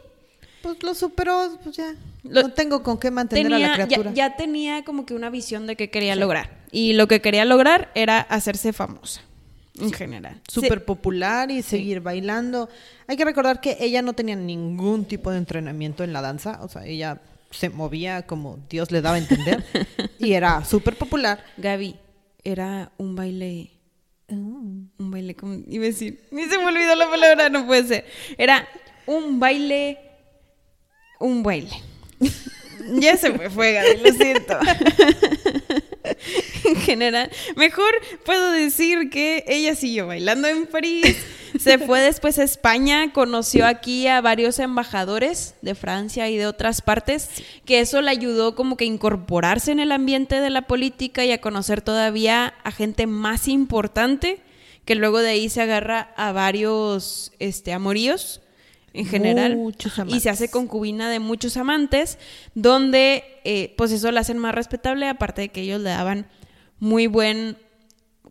[0.62, 1.94] Pues lo superó, pues ya.
[2.24, 4.12] Lo- no tengo con qué mantener a Tenía- la ya, criatura.
[4.12, 6.58] ya tenía como que una visión de qué quería lograr.
[6.72, 9.22] Y lo que quería lograr era hacerse famosa,
[9.78, 10.40] en general.
[10.48, 12.68] Súper popular y seguir bailando.
[13.06, 16.58] Hay que recordar que ella no tenía ningún tipo de entrenamiento en la danza.
[16.62, 19.64] O sea, ella se movía como Dios le daba a entender.
[20.18, 21.42] y era súper popular.
[21.56, 21.96] Gaby,
[22.44, 23.70] era un baile.
[24.30, 25.54] Un baile como.
[25.66, 26.20] Iba a decir.
[26.30, 28.04] Ni se me olvidó la palabra, no puede ser.
[28.38, 28.68] Era
[29.06, 29.98] un baile.
[31.18, 31.70] Un baile.
[33.00, 34.58] ya se me fue, Gaby, lo siento.
[36.64, 37.90] en general, mejor
[38.24, 41.16] puedo decir que ella siguió bailando en París.
[41.58, 46.82] Se fue después a España, conoció aquí a varios embajadores de Francia y de otras
[46.82, 47.30] partes,
[47.64, 51.32] que eso le ayudó como que a incorporarse en el ambiente de la política y
[51.32, 54.40] a conocer todavía a gente más importante,
[54.84, 58.40] que luego de ahí se agarra a varios este, amoríos
[58.92, 62.18] en general Muchos y se hace concubina de muchos amantes,
[62.54, 66.26] donde eh, pues eso la hacen más respetable, aparte de que ellos le daban
[66.80, 67.56] muy buen,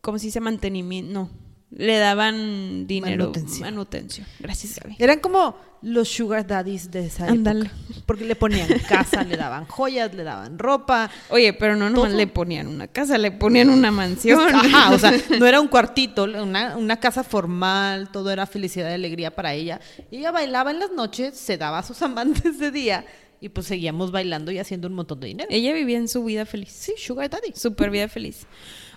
[0.02, 0.42] ¿cómo se dice?
[0.42, 1.30] Mantenimiento, no,
[1.72, 3.62] le daban dinero, Manutención.
[3.62, 4.28] manutención.
[4.40, 4.96] Gracias, Gaby.
[5.00, 7.72] Eran como los sugar daddies de esa época.
[8.06, 11.10] Porque le ponían casa, le daban joyas, le daban ropa.
[11.30, 12.18] Oye, pero no nomás Todo.
[12.18, 14.54] le ponían una casa, le ponían una mansión.
[14.54, 18.94] Ajá, o sea, no era un cuartito, una, una casa formal, todo era felicidad y
[18.94, 19.80] alegría para ella.
[20.10, 23.06] Y ella bailaba en las noches, se daba a sus amantes de día
[23.42, 25.50] y pues seguíamos bailando y haciendo un montón de dinero.
[25.52, 26.72] Ella vivía en su vida feliz.
[26.72, 27.54] Sí, sugar daddy.
[27.56, 28.46] Super vida feliz.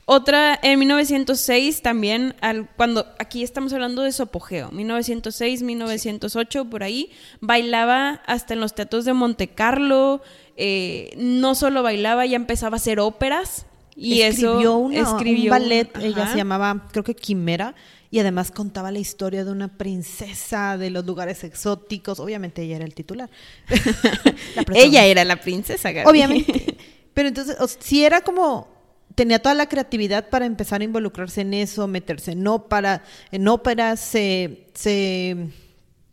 [0.05, 6.83] Otra, en 1906 también, al, cuando aquí estamos hablando de su apogeo, 1906, 1908, por
[6.83, 7.11] ahí,
[7.41, 10.21] bailaba hasta en los teatros de Monte Carlo,
[10.57, 13.67] eh, no solo bailaba, ya empezaba a hacer óperas.
[13.95, 17.75] Y escribió eso una- escribió un ballet, un- ella se llamaba, creo que Quimera,
[18.11, 22.19] y además contaba la historia de una princesa de los lugares exóticos.
[22.19, 23.31] Obviamente ella era el titular.
[24.75, 26.09] Ella era la princesa, Gaby.
[26.11, 26.77] Obviamente.
[27.15, 28.69] Pero entonces, o si era como
[29.15, 34.01] tenía toda la creatividad para empezar a involucrarse en eso, meterse en ópera, en óperas,
[34.01, 35.51] se, se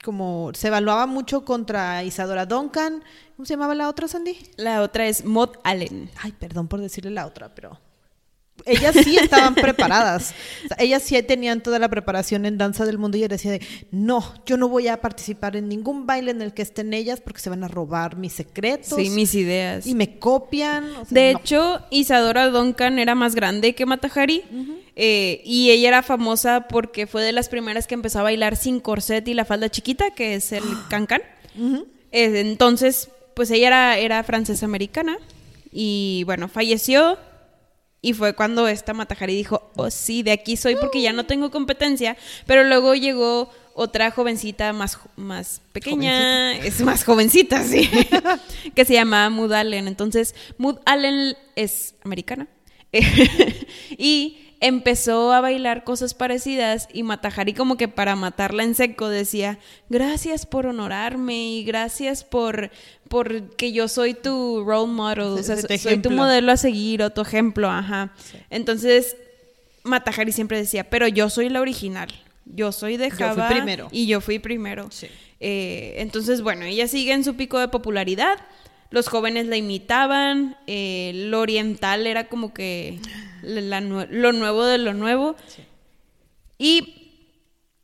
[0.03, 3.03] como se evaluaba mucho contra Isadora Duncan.
[3.35, 4.37] ¿Cómo se llamaba la otra, Sandy?
[4.57, 6.09] La otra es Maud Allen.
[6.21, 7.79] Ay, perdón por decirle la otra, pero
[8.65, 10.33] ellas sí estaban preparadas.
[10.65, 13.51] O sea, ellas sí tenían toda la preparación en danza del mundo y ella decía
[13.51, 17.21] de, no, yo no voy a participar en ningún baile en el que estén ellas
[17.21, 19.85] porque se van a robar mis secretos Sí, mis ideas.
[19.87, 20.85] y me copian.
[20.91, 21.39] o sea, De no.
[21.39, 24.43] hecho, Isadora Duncan era más grande que Matahari
[24.95, 28.79] eh, y ella era famosa porque fue de las primeras que empezó a bailar sin
[28.79, 31.21] corset y la falda chiquita, que es el cancán.
[32.11, 35.17] Eh, entonces, pues ella era, era francesa americana
[35.71, 37.17] y bueno, falleció
[38.01, 41.51] y fue cuando esta Matahari dijo, oh sí, de aquí soy porque ya no tengo
[41.51, 47.89] competencia, pero luego llegó otra jovencita más, más pequeña, es más jovencita, sí,
[48.75, 49.87] que se llama Mood Allen.
[49.87, 52.47] Entonces, Mood Allen es americana
[53.97, 59.57] y empezó a bailar cosas parecidas y Matajari como que para matarla en seco decía,
[59.89, 62.69] gracias por honorarme y gracias por,
[63.07, 67.09] por que yo soy tu role model, o sea, soy tu modelo a seguir o
[67.09, 68.13] tu ejemplo, ajá.
[68.49, 69.15] Entonces,
[69.83, 72.09] Matajari siempre decía, pero yo soy la original,
[72.45, 73.87] yo soy de Yo fui Java primero.
[73.91, 74.89] y yo fui primero.
[74.91, 75.07] Sí.
[75.39, 78.37] Eh, entonces, bueno, ella sigue en su pico de popularidad.
[78.89, 80.57] Los jóvenes la imitaban.
[80.67, 82.99] eh, lo oriental era como que
[83.49, 85.35] la- lo nuevo de lo nuevo.
[86.57, 87.11] Y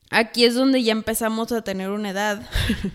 [0.10, 2.47] aquí es donde ya empezamos a tener una edad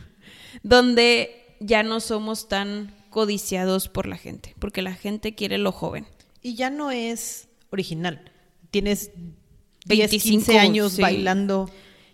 [0.63, 6.07] donde ya no somos tan codiciados por la gente, porque la gente quiere lo joven.
[6.43, 8.21] Y ya no es original.
[8.71, 9.11] Tienes
[9.87, 11.03] 10, 25, 15 años sí.
[11.03, 11.71] bailando.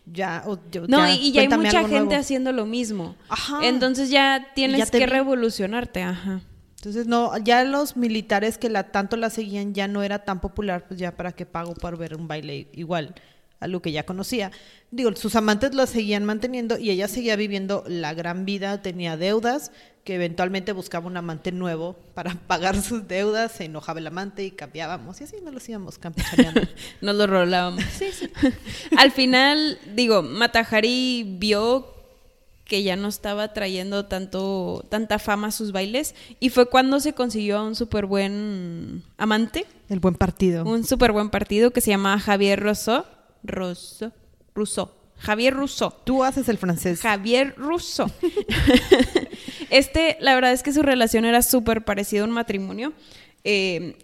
[0.07, 2.15] Ya, o- No, y, ya hay mucha gente nuevo.
[2.15, 3.17] haciendo lo mismo.
[3.29, 3.67] Ajá.
[3.67, 5.07] Entonces ya tienes ya que vi.
[5.07, 6.41] revolucionarte, ajá.
[6.87, 10.85] Entonces, no, ya los militares que la tanto la seguían ya no era tan popular,
[10.87, 13.13] pues ya para qué pago por ver un baile igual
[13.59, 14.53] a lo que ya conocía.
[14.93, 19.73] Digo, sus amantes la seguían manteniendo y ella seguía viviendo la gran vida, tenía deudas,
[20.05, 24.53] que eventualmente buscaba un amante nuevo para pagar sus deudas, se enojaba el amante y
[24.53, 26.61] cambiábamos y así nos los íbamos campechaneando.
[27.01, 27.83] Nos lo rolábamos.
[28.97, 31.96] Al final, digo, Matajari vio
[32.67, 37.13] que ya no estaba trayendo tanto, tanta fama a sus bailes y fue cuando se
[37.13, 40.65] consiguió a un súper buen amante, el buen partido.
[40.65, 43.05] un súper buen partido que se llama Javier Rousseau.
[43.45, 44.13] Rousseau.
[44.55, 44.91] Rousseau.
[45.19, 45.93] Javier Rousseau.
[46.05, 47.01] Tú haces el francés.
[47.01, 48.11] Javier Russo.
[49.71, 52.93] este, la verdad es que su relación era súper parecida a un matrimonio.
[53.45, 53.97] Eh,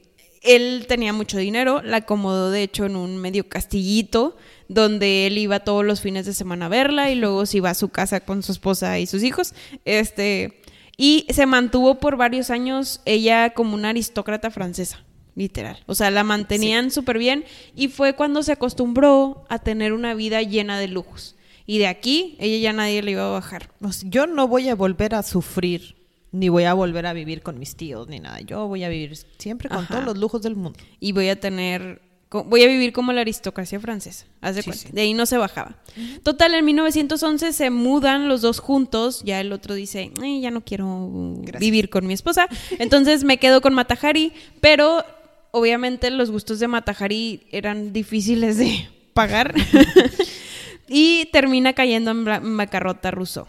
[0.42, 4.37] él tenía mucho dinero, la acomodó de hecho en un medio castillito
[4.73, 7.75] donde él iba todos los fines de semana a verla y luego se iba a
[7.75, 9.55] su casa con su esposa y sus hijos.
[9.85, 10.61] Este,
[10.97, 15.05] y se mantuvo por varios años ella como una aristócrata francesa,
[15.35, 15.83] literal.
[15.87, 20.43] O sea, la mantenían súper bien y fue cuando se acostumbró a tener una vida
[20.43, 21.37] llena de lujos.
[21.67, 23.71] Y de aquí, ella ya nadie le iba a bajar.
[24.05, 25.97] Yo no voy a volver a sufrir,
[26.33, 28.41] ni voy a volver a vivir con mis tíos, ni nada.
[28.41, 29.95] Yo voy a vivir siempre con Ajá.
[29.95, 30.79] todos los lujos del mundo.
[30.99, 32.02] Y voy a tener.
[32.33, 34.27] Voy a vivir como la aristocracia francesa.
[34.40, 34.87] Haz de Sí, cuenta.
[34.88, 34.92] sí.
[34.92, 35.77] De ahí no se bajaba.
[36.23, 39.23] Total, en 1911 se mudan los dos juntos.
[39.25, 41.11] Ya el otro dice, "Ay, ya no quiero
[41.42, 41.61] Gracias.
[41.61, 42.49] vivir con mi esposa.
[42.79, 44.33] Entonces me quedo con Matajari.
[44.61, 45.05] Pero
[45.51, 49.55] obviamente los gustos de Matajari eran difíciles de pagar.
[50.88, 53.49] y termina cayendo en en bancarrota ruso.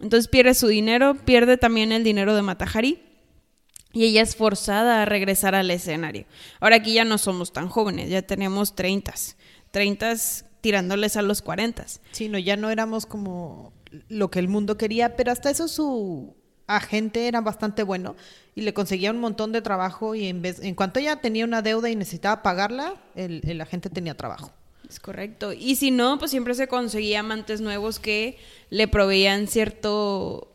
[0.00, 2.98] Entonces pierde su dinero, pierde también el dinero de Matajari.
[3.92, 6.26] Y ella es forzada a regresar al escenario.
[6.60, 9.12] Ahora aquí ya no somos tan jóvenes, ya tenemos 30,
[9.70, 10.14] 30
[10.60, 11.86] tirándoles a los 40.
[12.12, 13.72] Sí, no, ya no éramos como
[14.08, 18.14] lo que el mundo quería, pero hasta eso su agente era bastante bueno
[18.54, 21.62] y le conseguía un montón de trabajo y en vez, en cuanto ella tenía una
[21.62, 24.52] deuda y necesitaba pagarla, el, el agente tenía trabajo.
[24.88, 25.52] Es correcto.
[25.52, 28.38] Y si no, pues siempre se conseguía amantes nuevos que
[28.70, 30.49] le proveían cierto...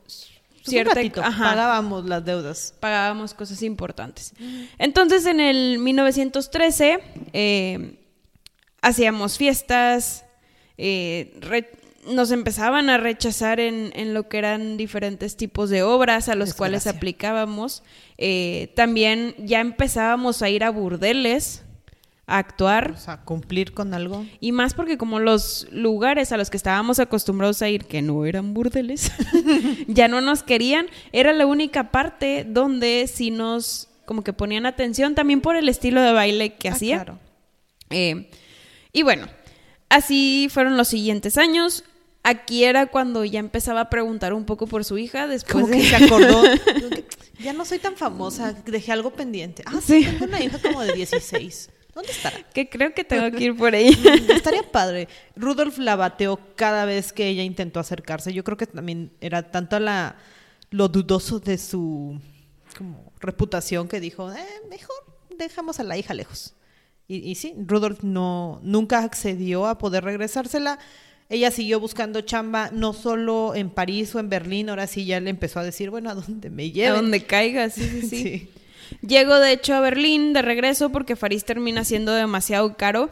[0.65, 2.73] Pues un cierta- ratito, ajá, pagábamos las deudas.
[2.80, 4.34] pagábamos cosas importantes.
[4.80, 6.99] Entonces, en el 1913,
[7.34, 7.99] eh,
[8.82, 10.25] hacíamos fiestas,
[10.78, 11.71] eh, re-
[12.08, 16.54] nos empezaban a rechazar en, en lo que eran diferentes tipos de obras a los
[16.54, 17.82] cuales aplicábamos.
[18.17, 21.63] Eh, también ya empezábamos a ir a burdeles
[22.27, 22.91] a actuar.
[22.91, 24.25] O sea, cumplir con algo.
[24.39, 28.25] Y más porque como los lugares a los que estábamos acostumbrados a ir, que no
[28.25, 29.11] eran burdeles,
[29.88, 35.15] ya no nos querían, era la única parte donde sí nos como que ponían atención
[35.15, 36.95] también por el estilo de baile que Ah, hacía.
[37.03, 37.19] claro.
[37.89, 38.29] Eh,
[38.93, 39.27] y bueno,
[39.89, 41.83] así fueron los siguientes años.
[42.23, 45.77] Aquí era cuando ya empezaba a preguntar un poco por su hija después Como de...
[45.77, 46.43] que se acordó.
[47.39, 49.63] ya no soy tan famosa, dejé algo pendiente.
[49.67, 50.09] Ah, sí, Sí.
[50.09, 51.69] tengo una hija como de 16.
[51.95, 52.38] ¿Dónde estará?
[52.53, 53.89] que creo que tengo que ir por ahí.
[53.91, 55.08] Mm, Estaría padre.
[55.36, 58.34] Rudolf la bateó cada vez que ella intentó acercarse.
[58.34, 60.17] Yo creo que también era tanto la,
[60.71, 62.19] lo dudoso de su
[62.77, 64.38] como, reputación que dijo, eh,
[64.69, 64.95] mejor
[65.38, 66.53] dejamos a la hija lejos.
[67.08, 70.79] Y, y sí, Rudolf no, nunca accedió a poder regresársela.
[71.29, 75.29] Ella siguió buscando chamba, no solo en París o en Berlín, ahora sí ya le
[75.29, 76.96] empezó a decir, bueno, ¿a dónde me A lleven?
[76.96, 78.10] donde caiga, sí, sí, sí.
[78.10, 78.50] Sí.
[79.02, 83.12] Llego de hecho a Berlín de regreso porque París termina siendo demasiado caro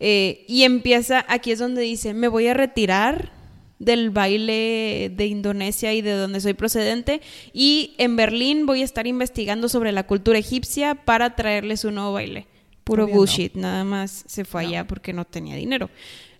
[0.00, 3.32] eh, y empieza, aquí es donde dice, me voy a retirar
[3.78, 7.20] del baile de Indonesia y de donde soy procedente
[7.52, 12.12] y en Berlín voy a estar investigando sobre la cultura egipcia para traerles un nuevo
[12.12, 12.46] baile.
[12.84, 13.20] Puro Obvio no.
[13.20, 15.90] bullshit, nada más se fue allá porque no tenía dinero.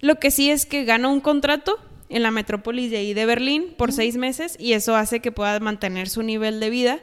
[0.01, 1.79] Lo que sí es que gana un contrato
[2.11, 5.59] en la metrópolis de ahí de Berlín por seis meses y eso hace que pueda
[5.61, 7.01] mantener su nivel de vida.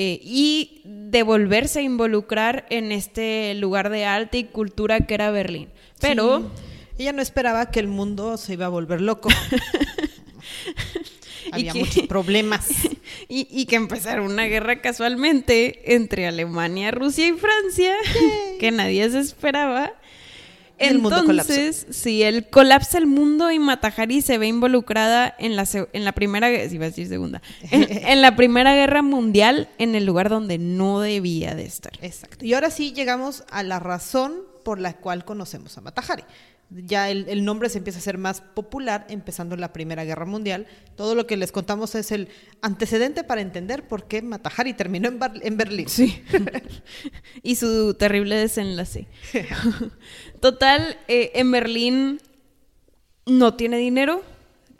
[0.00, 5.30] Eh, y de volverse a involucrar en este lugar de arte y cultura que era
[5.32, 5.68] Berlín.
[6.00, 6.40] Pero...
[6.40, 6.46] Sí.
[7.00, 9.28] Ella no esperaba que el mundo se iba a volver loco.
[11.52, 12.68] Había que- muchos problemas.
[13.30, 17.92] Y, y que empezara una guerra casualmente entre Alemania, Rusia y Francia,
[18.58, 19.92] que nadie se esperaba.
[20.78, 25.66] El mundo Entonces, sí, el colapsa el mundo y Matajari se ve involucrada en la,
[25.92, 29.94] en la primera, sí, iba a decir segunda, en, en la primera guerra mundial en
[29.94, 31.92] el lugar donde no debía de estar.
[32.02, 32.44] Exacto.
[32.44, 36.24] Y ahora sí llegamos a la razón por la cual conocemos a Matajari.
[36.70, 40.26] Ya el, el nombre se empieza a ser más popular empezando en la Primera Guerra
[40.26, 40.66] Mundial.
[40.96, 42.28] Todo lo que les contamos es el
[42.60, 45.88] antecedente para entender por qué Matajari terminó en, Bar- en Berlín.
[45.88, 46.22] Sí.
[47.42, 49.06] y su terrible desenlace.
[50.40, 52.20] Total, eh, en Berlín
[53.26, 54.22] no tiene dinero.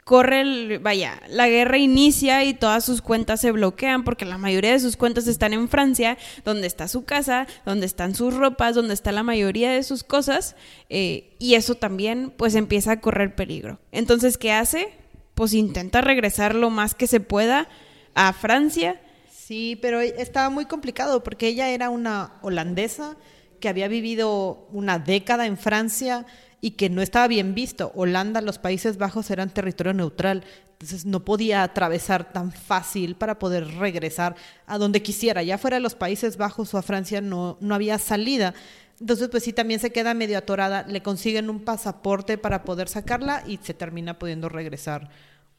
[0.03, 4.71] Corre el, vaya, la guerra inicia y todas sus cuentas se bloquean porque la mayoría
[4.71, 8.95] de sus cuentas están en Francia, donde está su casa, donde están sus ropas, donde
[8.95, 10.55] está la mayoría de sus cosas,
[10.89, 13.79] eh, y eso también pues empieza a correr peligro.
[13.91, 14.93] Entonces, ¿qué hace?
[15.35, 17.69] Pues intenta regresar lo más que se pueda
[18.15, 18.99] a Francia.
[19.31, 23.15] Sí, pero estaba muy complicado porque ella era una holandesa
[23.59, 26.25] que había vivido una década en Francia
[26.61, 27.91] y que no estaba bien visto.
[27.95, 33.67] Holanda, los Países Bajos eran territorio neutral, entonces no podía atravesar tan fácil para poder
[33.75, 34.35] regresar
[34.65, 37.97] a donde quisiera, ya fuera a los Países Bajos o a Francia no, no había
[37.99, 38.53] salida.
[38.99, 43.43] Entonces, pues sí, también se queda medio atorada, le consiguen un pasaporte para poder sacarla
[43.47, 45.09] y se termina pudiendo regresar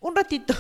[0.01, 0.55] un ratito.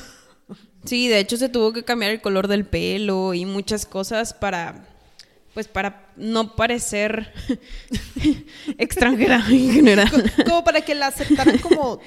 [0.84, 4.88] Sí, de hecho se tuvo que cambiar el color del pelo y muchas cosas para,
[5.55, 7.32] pues para no parecer
[8.78, 10.32] extranjera en general.
[10.46, 12.01] como para que la aceptaran como,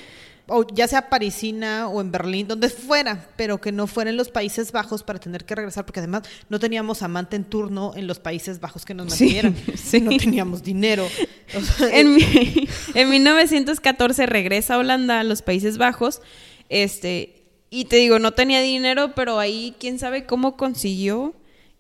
[0.47, 4.29] o ya sea parisina o en Berlín, donde fuera, pero que no fuera en los
[4.29, 8.19] Países Bajos para tener que regresar, porque además no teníamos amante en turno en los
[8.19, 9.55] Países Bajos que nos Sí, mantuvieran.
[9.77, 10.01] sí.
[10.01, 11.07] No teníamos dinero.
[11.55, 16.21] O sea, En, mi- en 1914 regresa a Holanda, a los Países Bajos,
[16.69, 21.33] este, y te digo, no tenía dinero, pero ahí quién sabe cómo consiguió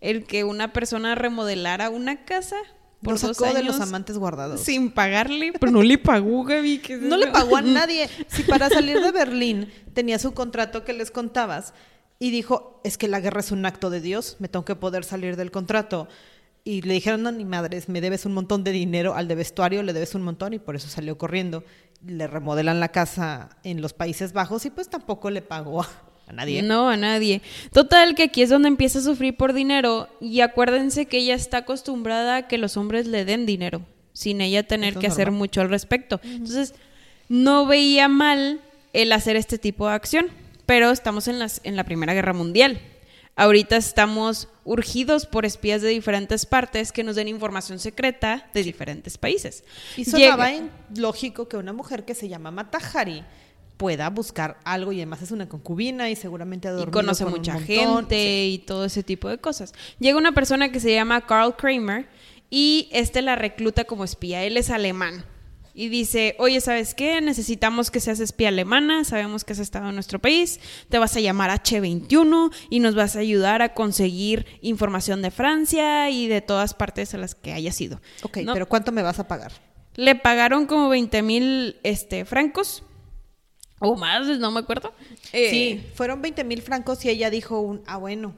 [0.03, 2.57] el que una persona remodelara una casa
[3.01, 4.61] por dos sacó de los años amantes guardados.
[4.61, 6.79] sin pagarle, pero no le pagó, Gaby.
[6.79, 8.09] ¿qué es No le pagó a nadie.
[8.27, 11.73] Si para salir de Berlín tenía su contrato que les contabas
[12.19, 15.05] y dijo, es que la guerra es un acto de Dios, me tengo que poder
[15.05, 16.07] salir del contrato.
[16.65, 19.83] Y le dijeron, no, ni madres, me debes un montón de dinero al de vestuario,
[19.83, 21.63] le debes un montón y por eso salió corriendo.
[22.05, 25.85] Le remodelan la casa en los Países Bajos y pues tampoco le pagó
[26.27, 26.61] a, nadie.
[26.61, 27.41] No, a nadie.
[27.71, 31.57] Total, que aquí es donde empieza a sufrir por dinero y acuérdense que ella está
[31.57, 33.81] acostumbrada a que los hombres le den dinero,
[34.13, 36.19] sin ella tener es que hacer mucho al respecto.
[36.23, 36.73] Entonces,
[37.29, 38.61] no veía mal
[38.93, 40.27] el hacer este tipo de acción,
[40.65, 42.79] pero estamos en, las, en la Primera Guerra Mundial.
[43.35, 49.17] Ahorita estamos urgidos por espías de diferentes partes que nos den información secreta de diferentes
[49.17, 49.63] países.
[49.97, 53.23] Y sonaba Llega- lógico que una mujer que se llama Matajari
[53.83, 57.55] pueda buscar algo y además es una concubina y seguramente ha y conoce con mucha
[57.55, 57.67] montón.
[57.67, 58.51] gente Sí.
[58.53, 59.73] y todo ese tipo de cosas.
[59.99, 62.07] Llega una persona que se llama Carl Kramer
[62.49, 64.45] y este la recluta como espía.
[64.45, 65.25] Él es alemán.
[65.73, 67.19] Y dice, oye, ¿sabes qué?
[67.19, 71.19] Necesitamos que seas espía alemana, sabemos que has estado en nuestro país, te vas a
[71.19, 76.73] llamar H21 y nos vas a ayudar a conseguir información de Francia y de todas
[76.73, 77.99] partes a las que hayas ido.
[78.21, 78.53] Ok, ¿no?
[78.53, 79.51] pero ¿cuánto me vas a pagar?
[79.95, 82.83] Le pagaron como 20 mil este, francos
[83.83, 84.93] o más, no me acuerdo.
[85.31, 88.33] Eh, Sí, fueron 20 mil francos y ella dijo un, ah, bueno.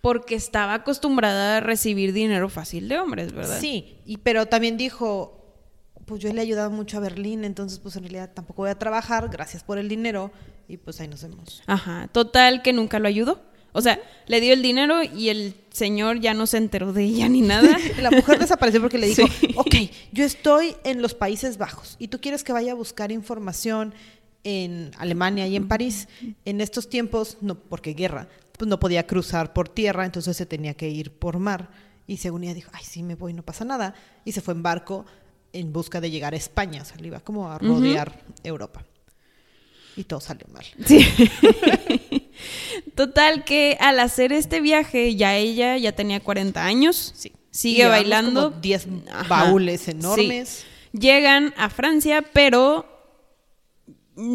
[0.00, 3.60] Porque estaba acostumbrada a recibir dinero fácil de hombres, ¿verdad?
[3.60, 5.44] Sí, y, pero también dijo,
[6.06, 8.78] pues yo le he ayudado mucho a Berlín, entonces pues en realidad tampoco voy a
[8.78, 10.30] trabajar, gracias por el dinero,
[10.68, 11.62] y pues ahí nos vemos.
[11.66, 12.08] Ajá.
[12.12, 13.42] Total que nunca lo ayudó.
[13.72, 17.28] O sea, le dio el dinero y el señor ya no se enteró de ella
[17.28, 17.76] ni nada.
[18.02, 19.54] La mujer desapareció porque le dijo, Sí.
[19.54, 19.74] ok,
[20.12, 23.94] yo estoy en los Países Bajos y tú quieres que vaya a buscar información
[24.44, 26.08] en Alemania y en París.
[26.44, 30.74] En estos tiempos, no, porque guerra, pues no podía cruzar por tierra, entonces se tenía
[30.74, 31.70] que ir por mar.
[32.06, 33.94] Y según ella dijo, ay, sí, me voy, no pasa nada.
[34.24, 35.06] Y se fue en barco
[35.52, 38.84] en busca de llegar a España, o sea, le iba como a rodear Europa.
[39.96, 40.64] Y todo salió mal.
[40.86, 41.04] Sí.
[42.94, 47.12] Total que al hacer este viaje, ya ella ya tenía 40 años.
[47.16, 47.32] Sí.
[47.50, 48.50] Sigue bailando.
[48.50, 49.28] como 10 Ajá.
[49.28, 49.90] baúles Sí.
[49.90, 50.64] enormes.
[50.92, 52.89] Llegan a Francia, pero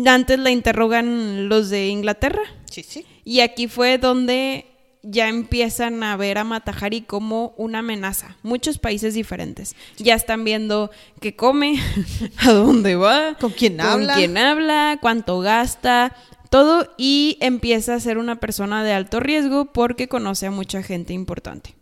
[0.06, 2.42] antes la interrogan los de Inglaterra.
[2.70, 3.06] Sí, sí.
[3.24, 4.66] Y aquí fue donde
[5.08, 8.38] ya empiezan a ver a Matajari como una amenaza.
[8.44, 9.76] Muchos países diferentes.
[9.98, 10.90] Ya están viendo
[11.22, 11.80] qué come,
[12.38, 14.14] a dónde va, ¿Con quién habla?
[14.14, 16.16] con quién habla, cuánto gasta,
[16.50, 16.94] todo.
[16.98, 21.76] Y empieza a ser una persona de alto riesgo porque conoce a mucha gente importante.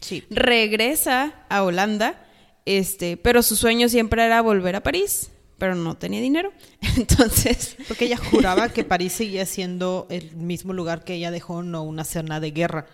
[0.00, 0.24] Sí.
[0.28, 2.22] Regresa a Holanda,
[2.66, 6.52] este, pero su sueño siempre era volver a París, pero no tenía dinero.
[6.96, 11.82] Entonces, Porque ella juraba que París seguía siendo el mismo lugar que ella dejó, no
[11.82, 12.86] una zona de guerra.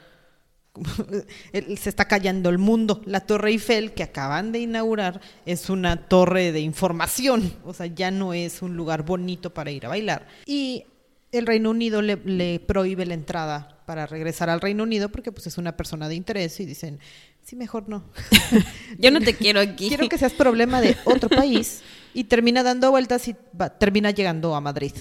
[1.76, 3.02] Se está callando el mundo.
[3.04, 7.52] La Torre Eiffel que acaban de inaugurar es una torre de información.
[7.64, 10.26] O sea, ya no es un lugar bonito para ir a bailar.
[10.46, 10.84] Y
[11.30, 15.46] el Reino Unido le, le prohíbe la entrada para regresar al Reino Unido porque pues
[15.46, 17.00] es una persona de interés y dicen,
[17.45, 18.05] sí, mejor no.
[18.99, 19.88] yo no te quiero aquí.
[19.88, 21.82] Quiero que seas problema de otro país.
[22.14, 24.93] Y termina dando vueltas y va- termina llegando a Madrid.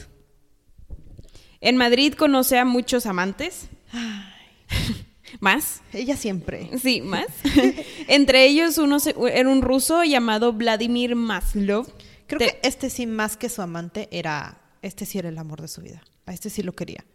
[1.59, 3.67] En Madrid conoce a muchos amantes.
[5.39, 5.81] ¿Más?
[5.93, 6.69] Ella siempre.
[6.81, 7.27] Sí, más.
[8.07, 11.87] Entre ellos uno se- era un ruso llamado Vladimir Maslov.
[12.27, 14.57] Creo Te- que este sí, más que su amante, era.
[14.81, 16.01] Este sí era el amor de su vida.
[16.25, 17.05] A este sí lo quería.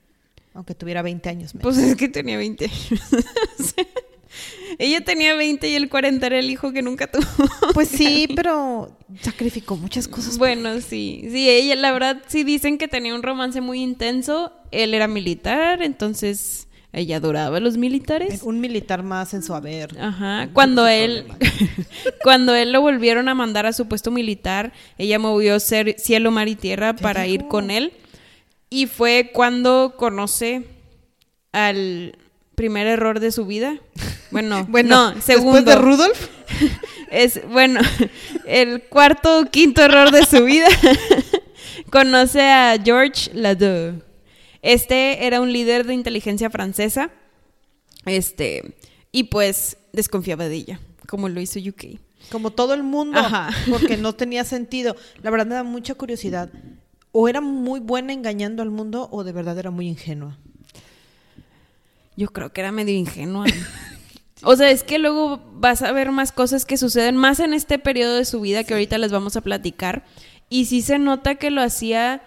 [0.55, 1.63] Aunque tuviera 20 años menos.
[1.75, 2.91] Pues es que tenía 20 años.
[4.79, 7.25] Ella tenía 20 y el 40 era el hijo que nunca tuvo.
[7.73, 10.39] Pues sí, pero sacrificó muchas cosas.
[10.39, 14.53] Bueno, sí, sí, ella, la verdad, sí dicen que tenía un romance muy intenso.
[14.71, 18.43] Él era militar, entonces ella adoraba a los militares.
[18.43, 19.99] Un militar más en su haber.
[20.01, 21.27] Ajá, cuando él,
[22.23, 26.49] cuando él lo volvieron a mandar a su puesto militar, ella movió ser, cielo, mar
[26.49, 27.35] y tierra para digo.
[27.35, 27.93] ir con él.
[28.69, 30.65] Y fue cuando conoce
[31.53, 32.17] al
[32.57, 33.79] primer error de su vida.
[34.33, 35.53] Bueno, Bueno, no, segundo.
[35.63, 36.29] después de Rudolf.
[37.13, 37.81] Es, bueno,
[38.47, 40.67] el cuarto o quinto error de su vida.
[41.91, 44.03] Conoce a George Ladeau.
[44.63, 47.11] Este era un líder de inteligencia francesa.
[48.05, 48.77] Este,
[49.13, 52.01] y pues desconfiaba de ella, como lo hizo UK.
[52.31, 53.21] Como todo el mundo.
[53.21, 53.51] Ajá.
[53.71, 54.97] Porque no tenía sentido.
[55.23, 56.51] La verdad me da mucha curiosidad.
[57.13, 60.39] O era muy buena engañando al mundo o de verdad era muy ingenua.
[62.17, 63.47] Yo creo que era medio ingenua.
[64.43, 67.79] O sea, es que luego vas a ver más cosas que suceden más en este
[67.79, 70.05] periodo de su vida que ahorita les vamos a platicar.
[70.51, 72.23] Y sí se nota que lo hacía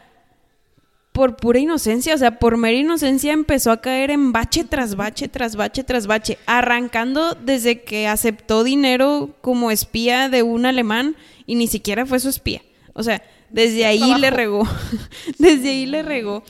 [1.11, 5.27] por pura inocencia, o sea, por mera inocencia empezó a caer en bache tras bache,
[5.27, 11.15] tras bache, tras bache, arrancando desde que aceptó dinero como espía de un alemán
[11.45, 12.61] y ni siquiera fue su espía.
[12.93, 14.67] O sea, desde ahí le regó,
[15.37, 16.43] desde ahí le regó.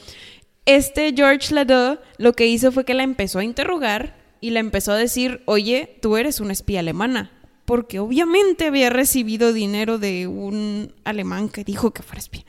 [0.76, 4.92] Este George Ladeau lo que hizo fue que la empezó a interrogar y le empezó
[4.92, 7.32] a decir, oye, tú eres una espía alemana.
[7.66, 12.44] Porque obviamente había recibido dinero de un alemán que dijo que fuera espía.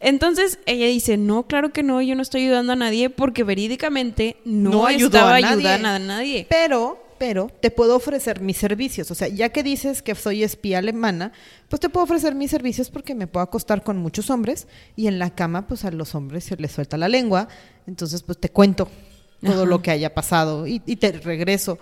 [0.00, 4.36] Entonces ella dice, no, claro que no, yo no estoy ayudando a nadie porque verídicamente
[4.44, 5.54] no, No ayudó estaba a nadie.
[5.68, 6.46] ayudando a nadie.
[6.50, 9.10] Pero, pero te puedo ofrecer mis servicios.
[9.10, 11.32] O sea, ya que dices que soy espía alemana,
[11.68, 14.66] pues te puedo ofrecer mis servicios porque me puedo acostar con muchos hombres
[14.96, 17.48] y en la cama, pues a los hombres se les suelta la lengua.
[17.86, 18.88] Entonces, pues te cuento
[19.42, 19.64] todo Ajá.
[19.64, 21.78] lo que haya pasado y, y te regreso.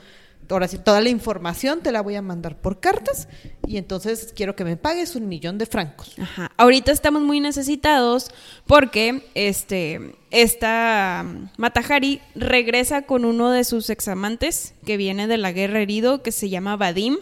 [0.49, 3.29] Ahora sí, toda la información te la voy a mandar por cartas
[3.67, 6.15] y entonces quiero que me pagues un millón de francos.
[6.21, 6.53] Ajá.
[6.57, 8.31] Ahorita estamos muy necesitados
[8.67, 15.53] porque este esta um, Matahari regresa con uno de sus examantes que viene de la
[15.53, 17.17] guerra herido que se llama Vadim.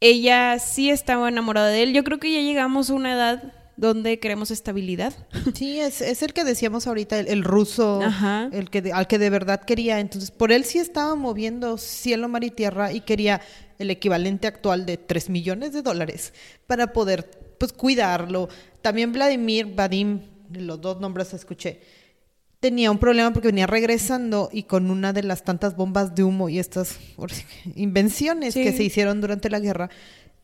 [0.00, 1.92] Ella sí estaba enamorada de él.
[1.92, 3.52] Yo creo que ya llegamos a una edad
[3.82, 5.12] donde queremos estabilidad.
[5.54, 8.48] Sí, es, es el que decíamos ahorita, el, el ruso, Ajá.
[8.52, 10.00] el que de- al que de verdad quería.
[10.00, 13.40] Entonces, por él sí estaba moviendo cielo, mar y tierra y quería
[13.78, 16.32] el equivalente actual de 3 millones de dólares
[16.66, 17.28] para poder
[17.58, 18.48] pues cuidarlo.
[18.80, 20.20] También Vladimir, Vadim,
[20.52, 21.80] los dos nombres escuché,
[22.60, 26.48] tenía un problema porque venía regresando y con una de las tantas bombas de humo
[26.48, 26.98] y estas
[27.74, 28.62] invenciones Sí.
[28.62, 29.90] que se hicieron durante la guerra,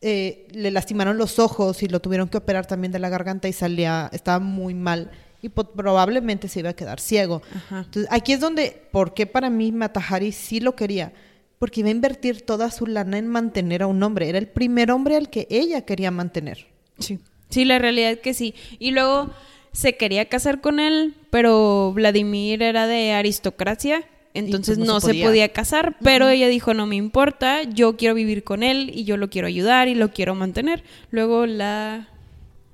[0.01, 3.53] eh, le lastimaron los ojos y lo tuvieron que operar también de la garganta y
[3.53, 7.41] salía, estaba muy mal y probablemente se iba a quedar ciego.
[7.55, 7.79] Ajá.
[7.85, 11.13] Entonces, aquí es donde, ¿por qué para mí Matahari sí lo quería?
[11.59, 14.29] Porque iba a invertir toda su lana en mantener a un hombre.
[14.29, 16.67] Era el primer hombre al que ella quería mantener.
[16.99, 17.19] Sí.
[17.49, 18.53] Sí, la realidad es que sí.
[18.77, 19.31] Y luego
[19.71, 24.03] se quería casar con él, pero Vladimir era de aristocracia,
[24.33, 25.27] entonces pues, no no, se se podía.
[25.27, 29.17] podía, casar, pero ella dijo, no me importa, yo quiero vivir con él y yo
[29.17, 30.83] lo quiero ayudar y lo quiero mantener.
[31.11, 32.07] Luego la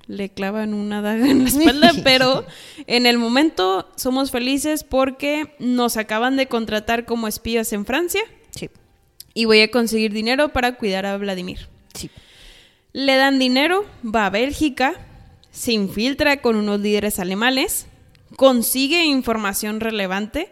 [0.07, 2.45] le clavan una daga en la espalda, pero
[2.85, 8.69] en el momento somos felices porque nos acaban de contratar como espías en Francia Sí.
[9.33, 11.67] y voy a conseguir dinero para cuidar a Vladimir.
[11.93, 12.11] Sí.
[12.93, 14.93] Le dan dinero, va a Bélgica,
[15.51, 17.87] se infiltra con unos líderes alemanes,
[18.35, 20.49] consigue información relevante.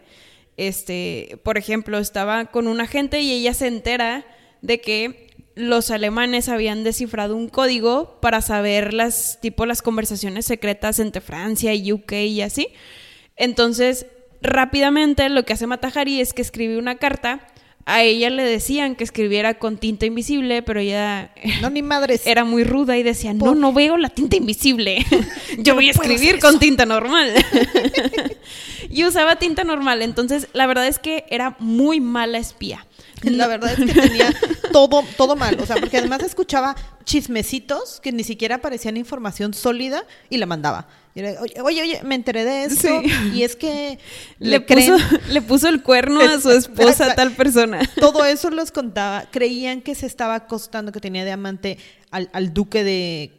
[0.56, 4.24] Este, por ejemplo, estaba con una gente y ella se entera
[4.62, 5.24] de que
[5.54, 11.74] los alemanes habían descifrado un código para saber las tipo las conversaciones secretas entre Francia
[11.74, 12.68] y UK y así.
[13.36, 14.06] Entonces,
[14.42, 17.46] rápidamente lo que hace Matahari es que escribe una carta
[17.86, 22.22] a ella le decían que escribiera con tinta invisible, pero ella No, ni madres.
[22.26, 25.04] era muy ruda y decía, no, Por- no veo la tinta invisible.
[25.58, 26.58] Yo voy a escribir con eso".
[26.60, 27.32] tinta normal.
[28.90, 30.02] y usaba tinta normal.
[30.02, 32.86] Entonces, la verdad es que era muy mala espía.
[33.22, 34.34] La verdad es que tenía
[34.72, 35.56] todo, todo mal.
[35.60, 40.88] O sea, porque además escuchaba chismecitos que ni siquiera parecían información sólida y la mandaba.
[41.14, 42.88] Y era, oye, oye, oye, me enteré de esto.
[42.88, 43.30] Sí.
[43.34, 43.98] Y es que
[44.38, 45.20] Le, le, puso, creen.
[45.30, 47.80] le puso el cuerno a su esposa tal persona.
[48.00, 49.26] Todo eso los contaba.
[49.30, 51.78] Creían que se estaba acostando, que tenía de amante
[52.10, 53.32] al, al duque de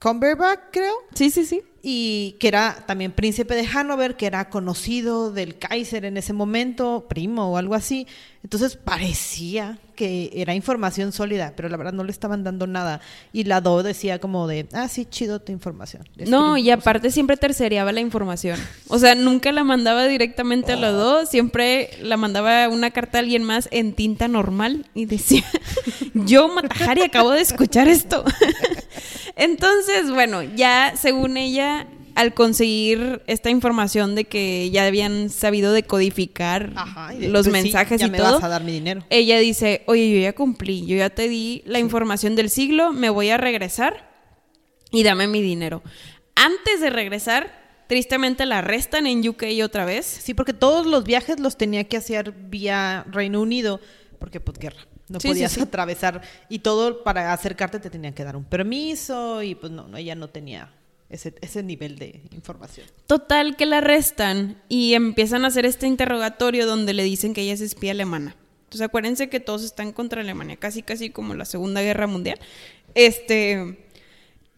[0.00, 0.94] Cumberbatch, creo.
[1.14, 1.62] Sí, sí, sí.
[1.82, 7.06] y que era también príncipe de Hanover, que era conocido del Kaiser en ese momento,
[7.08, 8.06] primo o algo así.
[8.42, 13.00] Entonces parecía que era información sólida, pero la verdad no le estaban dando nada.
[13.32, 16.08] Y la Do decía como de, ah, sí, chido tu información.
[16.28, 18.60] No, y aparte siempre tercereaba la información.
[18.86, 23.22] O sea, nunca la mandaba directamente a los dos, siempre la mandaba una carta a
[23.22, 25.42] alguien más en tinta normal y decía,
[26.14, 28.24] yo, Matajari, acabo de escuchar esto.
[29.34, 31.88] Entonces, bueno, ya según ella,
[32.18, 37.56] al conseguir esta información de que ya habían sabido decodificar Ajá, y de- los pues
[37.56, 39.04] sí, mensajes ya y me todo, vas a dar mi dinero.
[39.08, 43.08] ella dice, oye, yo ya cumplí, yo ya te di la información del siglo, me
[43.08, 44.10] voy a regresar
[44.90, 45.82] y dame mi dinero.
[46.34, 50.04] Antes de regresar, tristemente la arrestan en UK otra vez.
[50.04, 53.80] Sí, porque todos los viajes los tenía que hacer vía Reino Unido,
[54.18, 54.80] porque pues guerra.
[55.08, 55.66] No Sí, podías sí, sí.
[55.66, 59.96] atravesar y todo para acercarte te tenían que dar un permiso y pues no, no,
[59.96, 60.70] ella no tenía
[61.10, 62.86] ese, ese nivel de información.
[63.06, 67.54] Total que la arrestan y empiezan a hacer este interrogatorio donde le dicen que ella
[67.54, 68.36] es espía alemana.
[68.64, 72.38] Entonces acuérdense que todos están contra Alemania, casi casi como la Segunda Guerra Mundial.
[72.94, 73.78] Este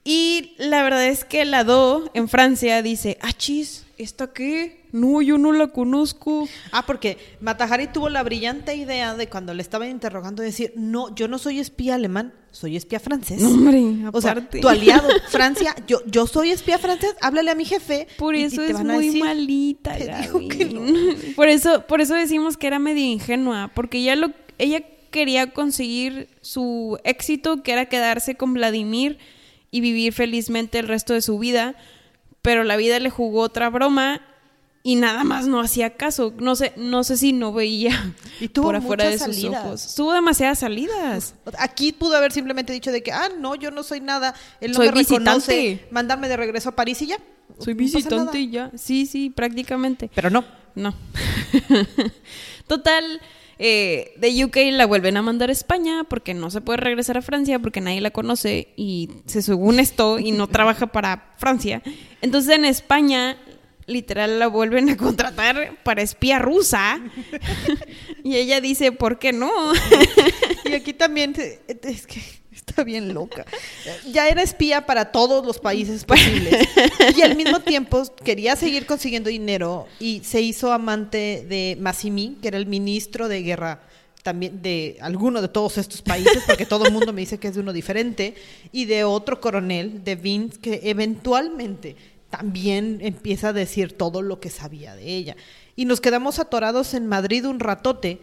[0.03, 4.82] y la verdad es que la Do en Francia dice, "Ah, chis, ¿esta qué?
[4.92, 9.62] No, yo no la conozco." Ah, porque Matajari tuvo la brillante idea de cuando le
[9.62, 13.40] estaban interrogando decir, no, yo no soy espía alemán, soy espía francés.
[13.40, 13.82] No, hombre,
[14.12, 14.61] o sea, aparte.
[14.61, 18.09] tu aliado, Francia, yo, yo soy espía francés, háblale a mi jefe.
[18.18, 20.48] Por y- y eso te es van a muy decir, malita, Te digo Gaby.
[20.48, 20.80] que no.
[21.36, 26.28] Por eso, por eso decimos que era medio ingenua, porque ella lo, ella quería conseguir
[26.40, 29.18] su éxito, que era quedarse con Vladimir
[29.72, 31.74] y vivir felizmente el resto de su vida,
[32.43, 34.22] pero la vida le jugó otra broma
[34.82, 36.32] y nada más no hacía caso.
[36.38, 39.64] No sé, no sé si no veía Y tuvo por afuera de sus salidas.
[39.66, 39.95] ojos.
[39.95, 41.34] Tuvo demasiadas salidas.
[41.59, 44.76] Aquí pudo haber simplemente dicho de que, ah, no, yo no soy nada, él no
[44.78, 45.88] Soy me reconoce, visitante.
[45.93, 47.18] mandarme de regreso a París y ya.
[47.59, 48.70] Soy visitante y ya.
[48.74, 50.11] Sí, sí, prácticamente.
[50.14, 50.45] Pero no.
[50.74, 50.95] No.
[52.66, 53.20] Total,
[53.62, 57.22] eh, de UK la vuelven a mandar a España porque no se puede regresar a
[57.22, 61.82] Francia porque nadie la conoce y se según esto y no trabaja para Francia.
[62.22, 63.36] Entonces en España
[63.86, 67.00] literal la vuelven a contratar para espía rusa
[68.24, 69.50] y ella dice, ¿por qué no?
[70.64, 71.34] Y aquí también,
[71.68, 72.39] es que
[72.70, 73.44] está bien loca.
[74.10, 76.68] Ya era espía para todos los países posibles.
[77.16, 82.48] Y al mismo tiempo quería seguir consiguiendo dinero y se hizo amante de Massimi, que
[82.48, 83.82] era el ministro de guerra
[84.22, 87.54] también de alguno de todos estos países, porque todo el mundo me dice que es
[87.54, 88.34] de uno diferente,
[88.70, 91.96] y de otro coronel, de Vince, que eventualmente
[92.28, 95.36] también empieza a decir todo lo que sabía de ella.
[95.74, 98.20] Y nos quedamos atorados en Madrid un ratote,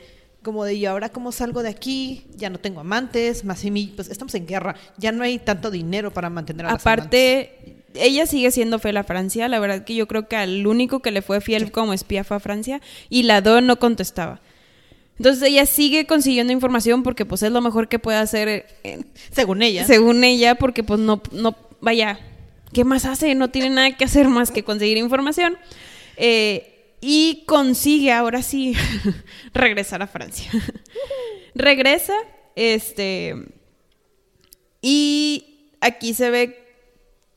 [0.48, 2.24] como de, ¿y ahora cómo salgo de aquí?
[2.38, 6.30] Ya no tengo amantes, Massimi, pues estamos en guerra, ya no hay tanto dinero para
[6.30, 7.04] mantener a las amantes.
[7.04, 9.50] Aparte, ella sigue siendo fiel a Francia.
[9.50, 12.38] La verdad que yo creo que al único que le fue fiel como espía fue
[12.38, 12.80] a Francia
[13.10, 14.40] y la Do no contestaba.
[15.18, 19.62] Entonces ella sigue consiguiendo información porque pues es lo mejor que puede hacer eh, Según
[19.64, 19.86] ella.
[19.86, 22.22] según ella porque pues no, no, vaya,
[22.72, 23.36] ¿qué más hace?
[23.36, 25.58] No tiene nada que hacer más que conseguir información.
[26.16, 28.74] Eh, y consigue ahora sí
[29.54, 30.50] regresar a Francia.
[31.56, 32.14] Regresa,
[32.56, 33.36] este,
[34.82, 36.64] y aquí se ve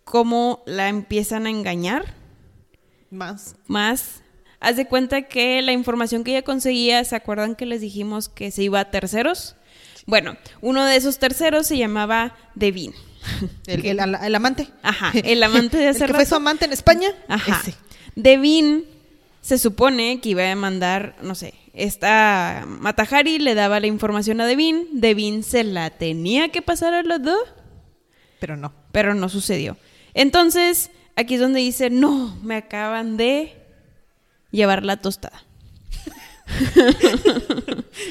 [0.04, 2.14] cómo la empiezan a engañar
[3.11, 3.56] Más.
[3.66, 4.22] más.
[4.62, 8.50] Haz de cuenta que la información que ella conseguía, ¿se acuerdan que les dijimos que
[8.50, 9.56] se iba a terceros?
[10.06, 12.92] Bueno, uno de esos terceros se llamaba Devin.
[13.66, 14.68] El, el- el- el amante.
[14.82, 16.28] Ajá, el amante de hace el que fue rato.
[16.28, 17.08] su amante en España.
[17.28, 17.58] Ajá.
[17.62, 17.74] Ese.
[18.16, 18.84] Devin
[19.41, 24.47] se supone que iba a mandar, no sé, esta Matajari le daba la información a
[24.47, 27.38] Devin, Devin se la tenía que pasar a los dos,
[28.41, 28.72] Pero no.
[28.93, 29.76] pero no sucedió.
[30.14, 33.55] Entonces, aquí es donde dice, no, me acaban de
[34.51, 35.45] llevar la tostada.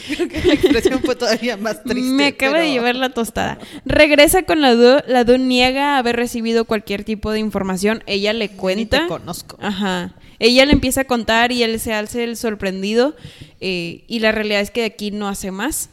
[0.08, 2.10] Creo que la expresión fue todavía más triste.
[2.12, 3.58] Me acaba pero- de llevar la tostada.
[3.86, 5.00] Regresa con la Du.
[5.08, 8.04] La Du niega haber recibido cualquier tipo de información.
[8.08, 9.02] Ella le Ni cuenta.
[9.02, 9.58] te conozco.
[9.62, 10.14] Ajá.
[10.40, 13.16] Ella le empieza a contar y él se hace el sorprendido
[13.60, 15.90] eh, y la realidad es que de aquí no hace más.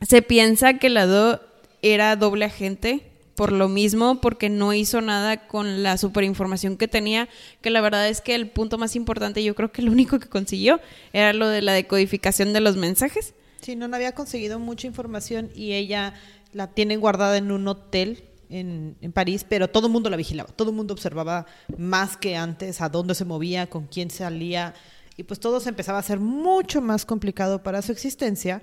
[0.00, 1.40] Se piensa que la Do
[1.82, 3.02] era doble agente
[3.34, 7.28] por lo mismo, porque no hizo nada con la superinformación que tenía,
[7.60, 10.28] que la verdad es que el punto más importante, yo creo que lo único que
[10.28, 10.80] consiguió
[11.12, 13.34] era lo de la decodificación de los mensajes.
[13.60, 16.14] Sí, no, no había conseguido mucha información y ella
[16.52, 20.70] la tienen guardada en un hotel en, París, pero todo el mundo la vigilaba, todo
[20.70, 21.46] el mundo observaba
[21.76, 24.74] más que antes a dónde se movía, con quién salía,
[25.16, 28.62] y pues todo se empezaba a hacer mucho más complicado para su existencia.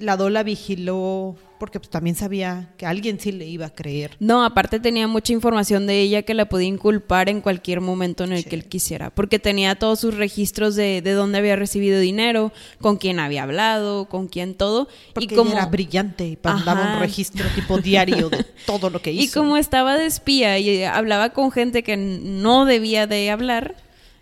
[0.00, 4.16] La Dola vigiló porque pues, también sabía que alguien sí le iba a creer.
[4.18, 8.32] No, aparte tenía mucha información de ella que la podía inculpar en cualquier momento en
[8.32, 12.50] el que él quisiera, porque tenía todos sus registros de, de dónde había recibido dinero,
[12.80, 14.88] con quién había hablado, con quién todo.
[15.12, 16.94] Porque y como ella era brillante y mandaba Ajá.
[16.94, 19.22] un registro tipo diario de todo lo que hizo.
[19.22, 23.76] Y como estaba de espía y hablaba con gente que no debía de hablar,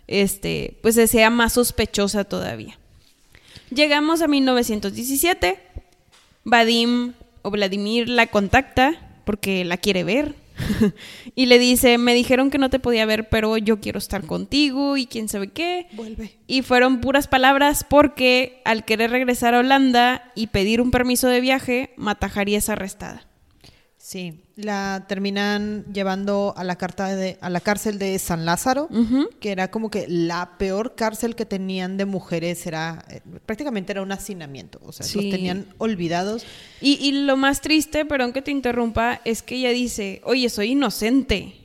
[0.07, 2.77] este, pues se sea más sospechosa todavía.
[3.71, 5.59] Llegamos a 1917.
[6.43, 10.35] Vadim o Vladimir la contacta porque la quiere ver.
[11.35, 14.97] y le dice, me dijeron que no te podía ver, pero yo quiero estar contigo
[14.97, 15.87] y quién sabe qué.
[15.93, 16.35] Vuelve.
[16.47, 21.41] Y fueron puras palabras porque al querer regresar a Holanda y pedir un permiso de
[21.41, 23.28] viaje, Matajari es arrestada.
[24.09, 28.89] Sí, la terminan llevando a la, carta de, a la cárcel de San Lázaro,
[29.39, 34.01] que era como que la peor cárcel que tenían de mujeres, era eh, prácticamente era
[34.01, 35.21] un hacinamiento, o sea, Sí.
[35.21, 36.43] los tenían olvidados.
[36.81, 40.71] Y, y lo más triste, perdón que te interrumpa, es que ella dice, oye, soy
[40.71, 41.58] inocente.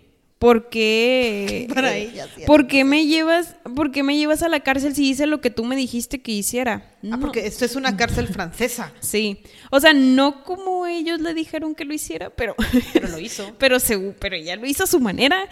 [0.44, 1.66] ¿Por qué?
[1.74, 5.08] Para eh, ella ¿Por qué me llevas, por qué me llevas a la cárcel si
[5.08, 6.90] hice lo que tú me dijiste que hiciera?
[6.96, 7.20] Ah, No.
[7.20, 9.38] porque esto es una cárcel francesa, Sí.
[9.70, 12.54] O sea, no como ellos le dijeron que lo hiciera, pero.
[12.92, 15.48] pero lo hizo, pero, segu- pero ella lo hizo a su manera.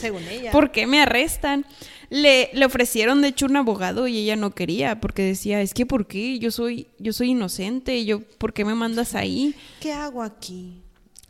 [0.00, 0.50] según ella.
[0.50, 1.66] ¿Por qué me arrestan?
[2.08, 5.84] Le, le ofrecieron, de hecho, un abogado y ella no quería, porque decía, es que
[5.86, 6.38] ¿por qué?
[6.38, 9.54] Yo soy, yo soy inocente, yo, ¿por qué me mandas ahí?
[9.80, 10.81] ¿Qué hago aquí?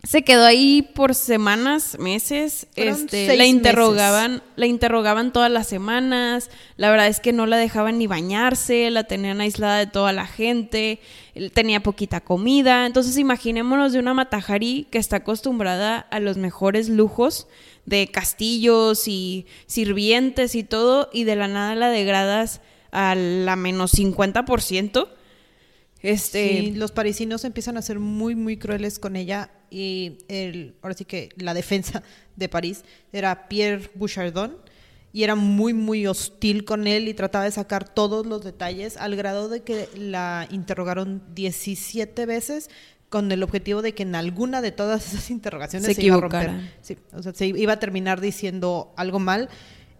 [0.04, 2.66] Se quedó ahí por semanas, meses.
[2.74, 6.50] Este, la interrogaban, la interrogaban todas las semanas.
[6.76, 10.26] La verdad es que no la dejaban ni bañarse, la tenían aislada de toda la
[10.26, 10.98] gente,
[11.54, 12.84] tenía poquita comida.
[12.86, 17.46] Entonces, imaginémonos de una Matajari que está acostumbrada a los mejores lujos
[17.86, 23.94] de castillos y sirvientes y todo, y de la nada la degradas a la menos
[23.94, 25.08] 50%.
[26.02, 30.94] Este, Sí, los parisinos empiezan a ser muy, muy crueles con ella y el, ahora
[30.94, 32.02] sí que la defensa
[32.36, 34.56] de París era Pierre Bouchardon
[35.12, 39.14] y era muy, muy hostil con él y trataba de sacar todos los detalles al
[39.14, 42.70] grado de que la interrogaron 17 veces
[43.10, 46.50] con el objetivo de que en alguna de todas esas interrogaciones Se iba a romper.
[46.80, 49.50] Sí, o sea, se iba a terminar diciendo algo mal.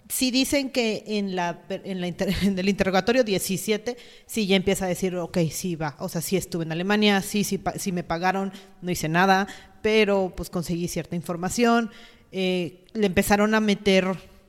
[0.09, 2.07] Sí dicen que en, la, en, la
[2.43, 3.97] el interrogatorio 17,
[4.27, 7.45] sí ya empieza a decir, ok, sí va, o sea, sí estuve en Alemania, sí,
[7.45, 9.47] sí, sí me pagaron, no hice nada,
[9.83, 11.91] pero pues conseguí cierta información.
[12.31, 14.07] Eh, le empezaron a meter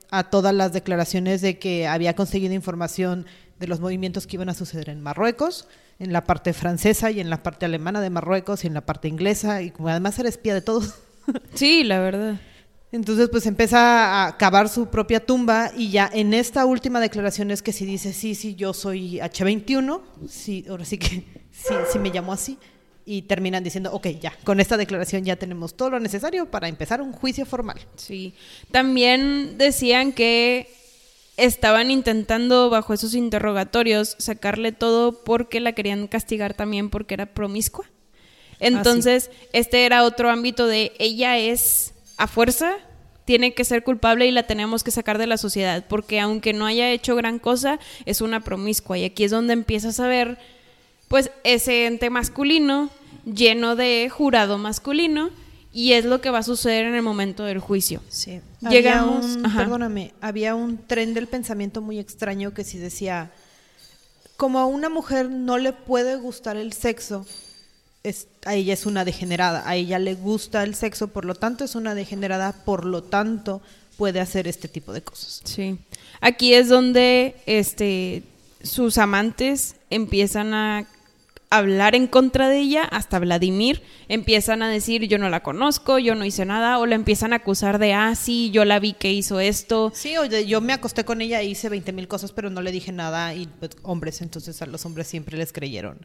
[0.10, 3.26] a todas las declaraciones de que había conseguido información
[3.60, 5.68] de los movimientos que iban a suceder en Marruecos,
[6.00, 9.08] en la parte francesa y en la parte alemana de Marruecos y en la parte
[9.08, 10.96] inglesa, y como además era espía de todos.
[11.54, 12.40] sí, la verdad.
[12.94, 17.64] Entonces, pues empieza a cavar su propia tumba y ya en esta última declaración es
[17.64, 22.12] que si dice, sí, sí, yo soy H21, sí, ahora sí que sí, sí me
[22.12, 22.60] llamo así,
[23.04, 27.02] y terminan diciendo, ok, ya, con esta declaración ya tenemos todo lo necesario para empezar
[27.02, 27.80] un juicio formal.
[27.96, 28.36] Sí.
[28.70, 30.70] También decían que
[31.36, 37.90] estaban intentando bajo esos interrogatorios sacarle todo porque la querían castigar también porque era promiscua.
[38.60, 41.93] Entonces, este era otro ámbito de ella es
[42.24, 42.74] a fuerza
[43.26, 46.66] tiene que ser culpable y la tenemos que sacar de la sociedad, porque aunque no
[46.66, 50.38] haya hecho gran cosa, es una promiscua y aquí es donde empiezas a ver
[51.08, 52.90] pues ese ente masculino
[53.26, 55.30] lleno de jurado masculino
[55.72, 58.02] y es lo que va a suceder en el momento del juicio.
[58.10, 58.42] Sí.
[58.70, 59.60] Llegamos- Había un- ajá.
[59.60, 63.32] perdóname, había un tren del pensamiento muy extraño que si decía,
[64.38, 67.26] como a una mujer no le puede gustar el sexo,
[68.04, 71.64] es- a ella es una degenerada, a ella le gusta el sexo, por lo tanto
[71.64, 73.62] es una degenerada, por lo tanto
[73.98, 75.42] puede hacer este tipo de cosas.
[75.46, 75.78] Sí.
[76.22, 78.24] Aquí es donde este
[78.62, 80.88] sus amantes empiezan a
[81.50, 86.16] hablar en contra de ella, hasta Vladimir empiezan a decir yo no la conozco, yo
[86.16, 89.12] no hice nada, o la empiezan a acusar de ah, sí, yo la vi que
[89.14, 89.92] hizo esto.
[89.94, 92.72] Sí, oye, yo me acosté con ella e hice 20 mil cosas, pero no le
[92.72, 96.00] dije nada y pues, hombres, entonces a los hombres siempre les creyeron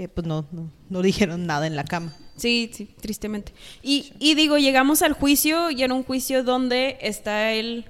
[0.00, 2.16] que pues no, no, no dijeron nada en la cama.
[2.36, 3.52] Sí, sí, tristemente.
[3.82, 7.84] Y, y digo, llegamos al juicio y era un juicio donde está el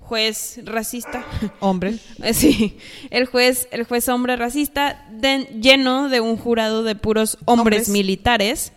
[0.00, 1.26] juez racista.
[1.60, 1.98] Hombre.
[2.22, 2.78] Eh, Sí,
[3.10, 7.88] el juez, el juez hombre racista de- lleno de un jurado de puros hombres, Hombres.
[7.90, 8.72] militares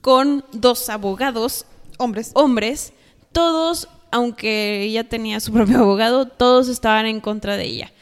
[0.00, 1.64] con dos abogados
[1.98, 2.32] Hombres.
[2.34, 2.92] hombres,
[3.30, 7.92] todos, aunque ella tenía su propio abogado, todos estaban en contra de ella,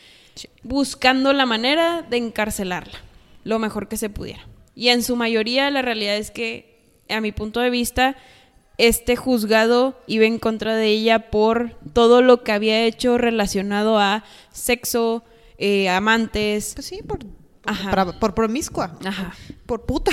[0.62, 2.99] buscando la manera de encarcelarla,
[3.47, 4.47] lo mejor que se pudiera.
[4.75, 8.17] Y en su mayoría la realidad es que, a mi punto de vista,
[8.79, 14.25] este juzgado iba en contra de ella por todo lo que había hecho relacionado a
[14.53, 15.25] sexo,
[15.59, 16.73] eh, amantes.
[16.75, 17.21] Pues sí, por,
[17.65, 17.91] Ajá.
[17.91, 18.99] para- por promiscua.
[19.05, 19.33] Ajá.
[19.65, 20.13] Por puta.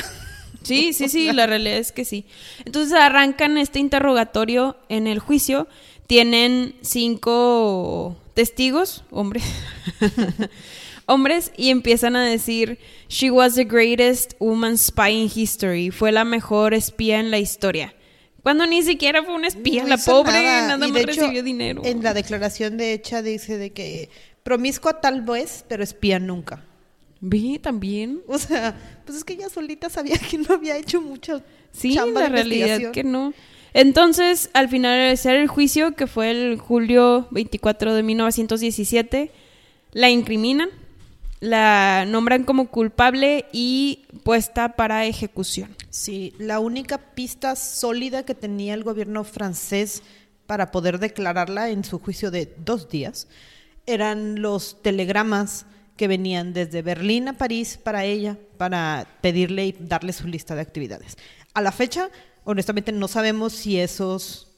[0.62, 2.26] Sí, sí, sí, la realidad es que sí.
[2.64, 5.68] Entonces arrancan este interrogatorio en el juicio.
[6.08, 9.44] Tienen cinco testigos, hombres,
[11.06, 12.78] hombres, y empiezan a decir,
[13.10, 15.91] She was the greatest woman spy in history.
[15.91, 17.93] Fue la mejor espía en la historia.
[18.41, 20.78] Cuando ni siquiera fue una espía, No la pobre nada.
[20.78, 21.82] nada, más hecho, recibió dinero.
[21.86, 24.10] En la declaración de hecha dice de que
[24.43, 26.66] promiscua tal vez, pero espía nunca.
[27.22, 28.22] Vi también.
[28.28, 28.76] O sea,
[29.06, 31.41] pues es que ella solita sabía que no había hecho mucha
[31.72, 33.34] Sí, chamba la de realidad que no.
[33.74, 39.32] Entonces, al finalizar el juicio, que fue el julio 24 de 1917,
[39.93, 40.70] la incriminan,
[41.44, 45.76] la nombran como culpable y puesta para ejecución.
[45.89, 50.04] Sí, la única pista sólida que tenía el gobierno francés
[50.48, 53.28] para poder declararla en su juicio de dos días
[53.86, 55.66] eran los telegramas
[55.98, 60.62] que venían desde Berlín a París para ella, para pedirle y darle su lista de
[60.62, 61.18] actividades.
[61.54, 62.10] A la fecha,
[62.46, 64.53] honestamente, no sabemos si esos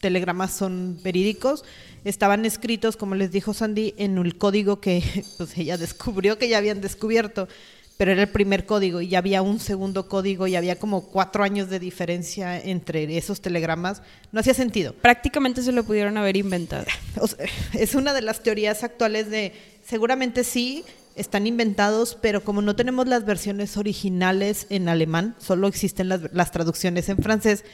[0.00, 1.64] telegramas son verídicos.
[2.04, 5.02] Estaban escritos, como les dijo Sandy, en el código que
[5.38, 7.48] pues, ella descubrió que ya habían descubierto,
[7.96, 11.44] pero era el primer código y ya había un segundo código y había como cuatro
[11.44, 14.00] años de diferencia entre esos telegramas.
[14.32, 14.94] No hacía sentido.
[14.94, 16.86] Prácticamente se lo pudieron haber inventado.
[17.20, 17.44] O sea,
[17.74, 19.52] es una de las teorías actuales de
[19.84, 20.84] seguramente sí
[21.16, 26.52] están inventados, pero como no tenemos las versiones originales en alemán, solo existen las, las
[26.52, 27.64] traducciones en francés,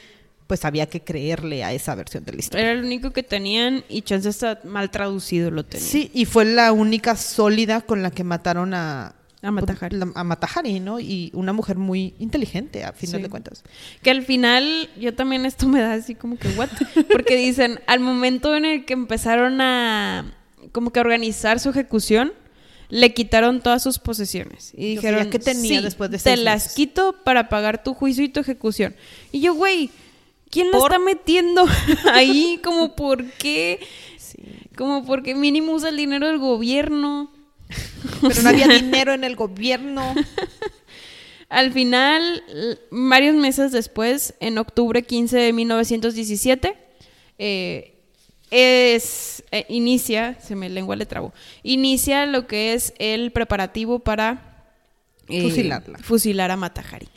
[0.47, 2.63] pues había que creerle a esa versión de la historia.
[2.71, 5.87] Era el único que tenían y chance está mal traducido lo tenían.
[5.89, 9.97] Sí, y fue la única sólida con la que mataron a A Matahari.
[9.97, 10.99] la- a Matahari, ¿no?
[10.99, 13.23] Y una mujer muy inteligente, a final Sí.
[13.23, 13.63] de cuentas.
[14.01, 16.69] Que al final, yo también esto me da así como que, ¿what?
[17.11, 20.33] Porque dicen, al momento en el que empezaron a,
[20.71, 22.31] como que a organizar su ejecución,
[22.89, 24.71] le quitaron todas sus posesiones.
[24.73, 26.73] Y dijeron, que tenía "Sí, después de te las meses".
[26.75, 28.95] quito para pagar tu juicio y tu ejecución.
[29.33, 29.89] Y yo, güey,
[30.49, 31.65] ¿quién la Por- está metiendo
[32.11, 32.59] ahí?
[32.63, 33.79] Como, ¿por qué?
[34.17, 34.37] Sí.
[34.77, 37.31] Como, porque mínimo usa el dinero del gobierno.
[38.21, 40.13] Pero no había dinero en el gobierno.
[41.49, 42.43] Al final,
[42.91, 46.77] varios meses después, en octubre 15 de 1917,
[47.39, 47.93] eh,
[48.51, 51.33] es, eh, inicia, se me lengua le trabo,
[51.63, 54.65] inicia lo que es el preparativo para
[55.29, 55.97] eh, Fusilarla.
[55.99, 57.07] fusilar a Matahari.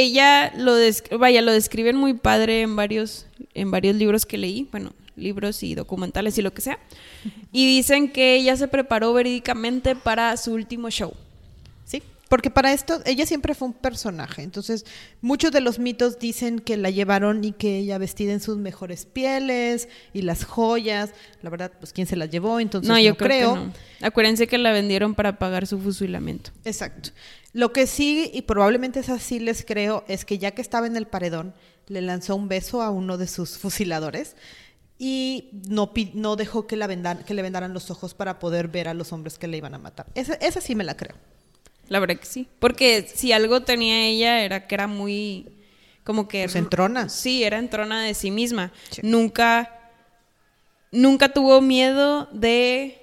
[0.00, 0.76] Ella lo
[1.18, 5.74] vaya, lo describen muy padre en varios, en varios libros que leí, bueno, libros y
[5.74, 6.78] documentales y lo que sea.
[7.50, 11.14] Y dicen que ella se preparó verídicamente para su último show.
[12.28, 14.42] Porque para esto ella siempre fue un personaje.
[14.42, 14.84] Entonces,
[15.22, 19.06] muchos de los mitos dicen que la llevaron y que ella vestida en sus mejores
[19.06, 21.10] pieles y las joyas.
[21.42, 23.54] La verdad, pues quién se las llevó, entonces no, no, yo creo, creo.
[23.54, 23.60] que
[24.00, 24.06] no.
[24.06, 26.50] Acuérdense que la vendieron para pagar su fusilamiento.
[26.64, 27.10] Exacto.
[27.54, 30.96] Lo que sí, y probablemente es así les creo, es que ya que estaba en
[30.96, 31.54] el paredón,
[31.86, 34.36] le lanzó un beso a uno de sus fusiladores
[34.98, 38.88] y no, no dejó que, la vendan- que le vendaran los ojos para poder ver
[38.88, 40.06] a los hombres que le iban a matar.
[40.14, 41.16] Esa, esa sí me la creo.
[41.88, 42.46] La verdad que sí.
[42.58, 45.46] Porque si algo tenía ella era que era muy
[46.04, 47.08] como que Pues entrona.
[47.08, 48.72] Sí, era entrona de sí misma.
[48.90, 49.00] Sí.
[49.04, 49.74] Nunca
[50.90, 52.94] nunca tuvo miedo de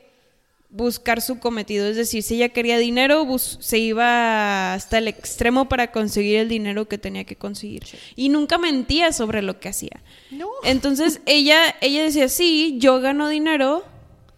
[0.72, 5.70] buscar su cometido, es decir, si ella quería dinero, bus- se iba hasta el extremo
[5.70, 7.84] para conseguir el dinero que tenía que conseguir.
[8.18, 10.02] Y nunca mentía sobre lo que hacía.
[10.32, 10.50] No.
[10.64, 13.86] Entonces ella, ella decía, sí, yo gano dinero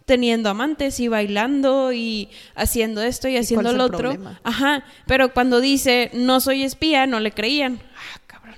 [0.08, 3.98] teniendo amantes y bailando y haciendo esto y haciendo lo el otro.
[3.98, 4.40] problema?
[4.42, 7.78] Ajá, pero cuando dice, no soy espía, no le creían.
[7.94, 8.56] Ah, cabrón.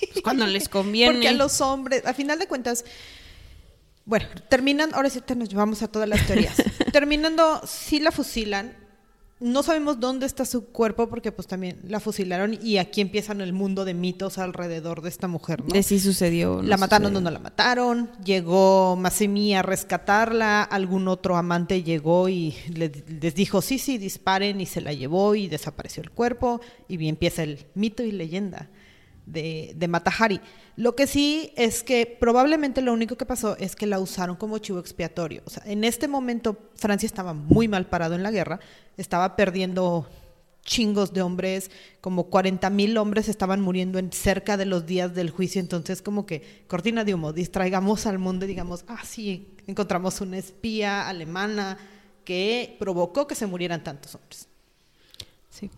[0.00, 1.12] Pues cuando les conviene.
[1.12, 2.86] Porque a los hombres, a final de cuentas,
[4.06, 6.56] bueno, terminan, ahora sí te nos llevamos a todas las teorías.
[6.92, 8.74] Terminando, sí la fusilan.
[9.40, 13.52] No sabemos dónde está su cuerpo porque pues también la fusilaron y aquí empiezan el
[13.52, 15.68] mundo de mitos alrededor de esta mujer, ¿no?
[15.68, 16.56] De si sucedió.
[16.56, 17.20] no la mataron sucedió.
[17.20, 23.62] no la mataron, llegó Masemi a rescatarla, algún otro amante llegó y le- les dijo,
[23.62, 27.64] sí, sí, disparen y se la llevó y desapareció el cuerpo y bien empieza el
[27.74, 28.68] mito y leyenda
[29.24, 30.40] de, de Matahari.
[30.78, 34.58] Lo que sí es que probablemente lo único que pasó es que la usaron como
[34.58, 35.42] chivo expiatorio.
[35.44, 38.60] O sea, en este momento Francia estaba muy mal parado en la guerra,
[38.96, 40.08] estaba perdiendo
[40.62, 45.30] chingos de hombres, como 40 mil hombres estaban muriendo en cerca de los días del
[45.30, 50.20] juicio, entonces como que cortina de humo, distraigamos al mundo y digamos, ah, sí, encontramos
[50.20, 51.76] una espía alemana
[52.24, 54.46] que provocó que se murieran tantos hombres.
[55.50, 55.70] Sí.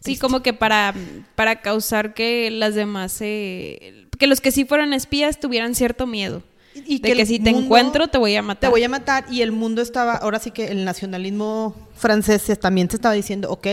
[0.00, 0.92] Sí, como que para,
[1.36, 6.42] para causar que las demás, eh, que los que sí fueron espías tuvieran cierto miedo.
[6.86, 8.60] Y de que, si te encuentro te voy a matar.
[8.60, 12.88] Te voy a matar y el mundo estaba, ahora sí que el nacionalismo francés también
[12.88, 13.66] se estaba diciendo, ok,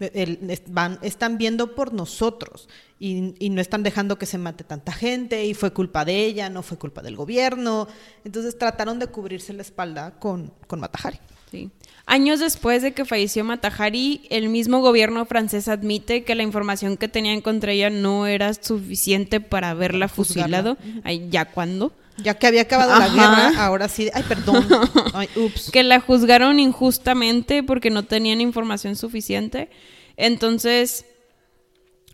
[0.00, 2.68] el- van, están viendo por nosotros
[2.98, 6.50] y, y no están dejando que se mate tanta gente y fue culpa de ella,
[6.50, 7.88] no fue culpa del gobierno.
[8.24, 11.18] Entonces trataron de cubrirse la espalda con, con Matahari.
[11.50, 11.70] Sí.
[12.04, 17.08] Años después de que falleció Matahari, el mismo gobierno francés admite que la información que
[17.08, 20.74] tenían contra ella no era suficiente para haberla juzgarla.
[20.74, 21.02] fusilado.
[21.04, 21.92] Ay, ¿Ya cuándo?
[22.18, 23.08] Ya que había acabado Ajá.
[23.08, 24.66] la guerra, ahora sí, ay, perdón,
[25.14, 25.70] ay, ups.
[25.70, 29.70] Que la juzgaron injustamente porque no tenían información suficiente.
[30.16, 31.06] Entonces,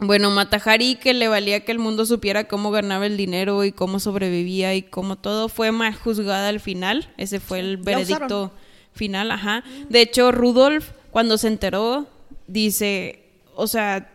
[0.01, 3.99] bueno, Matahari, que le valía que el mundo supiera cómo ganaba el dinero y cómo
[3.99, 7.12] sobrevivía y cómo todo, fue mal juzgada al final.
[7.16, 8.53] Ese fue el veredicto.
[8.99, 9.64] Final, ajá.
[9.88, 12.07] De hecho, Rudolf, cuando se enteró,
[12.46, 13.24] dice,
[13.55, 14.12] o sea,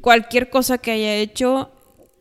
[0.00, 1.70] cualquier cosa que haya hecho,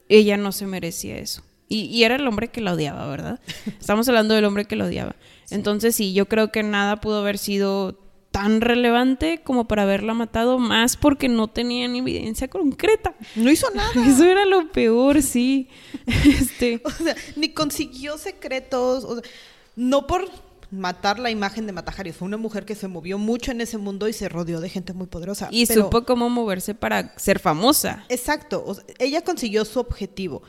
[0.10, 1.42] ella no se merecía eso.
[1.68, 3.40] Y, y era el hombre que la odiaba, ¿verdad?
[3.80, 5.16] Estamos hablando del hombre que la odiaba.
[5.50, 7.98] Entonces sí, yo creo que nada pudo haber sido
[8.32, 13.16] tan relevante como para haberla matado, más porque no tenían evidencia concreta.
[13.36, 13.90] No hizo nada.
[14.08, 15.68] Eso era lo peor, sí.
[16.26, 19.04] Este, O sea, ni consiguió secretos.
[19.04, 19.30] o sea,
[19.76, 20.30] no por
[20.72, 22.12] matar la imagen de Matahari.
[22.12, 24.94] Fue una mujer que se movió mucho en ese mundo y se rodeó de gente
[24.94, 25.48] muy poderosa.
[25.52, 28.06] y pero- supo cómo moverse para ser famosa.
[28.10, 28.64] Exacto.
[28.66, 30.42] o sea, ella consiguió su objetivo.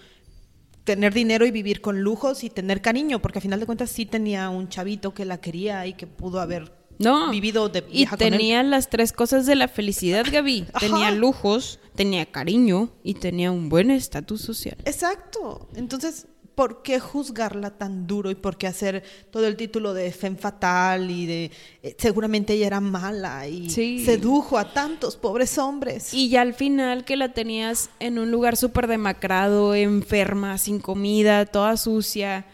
[0.85, 4.07] Tener dinero y vivir con lujos y tener cariño, porque a final de cuentas sí
[4.07, 7.31] tenía un chavito que la quería y que pudo haber No.
[7.31, 10.67] vivido de Y tenía las tres cosas de la felicidad, Gaby.
[10.73, 10.81] Ajá.
[10.81, 14.77] Tenía lujos, tenía cariño y tenía un buen estatus social.
[14.85, 15.69] Exacto.
[15.77, 16.27] Entonces,
[16.61, 21.11] ¿por qué juzgarla tan duro y por qué hacer todo el título de femme fatal
[21.11, 21.51] y de
[21.83, 24.05] eh, seguramente ella era mala y Sí.
[24.05, 26.13] sedujo a tantos pobres hombres?
[26.13, 31.47] Y ya al final que la tenías en un lugar súper demacrado, enferma, sin comida,
[31.47, 32.45] toda sucia.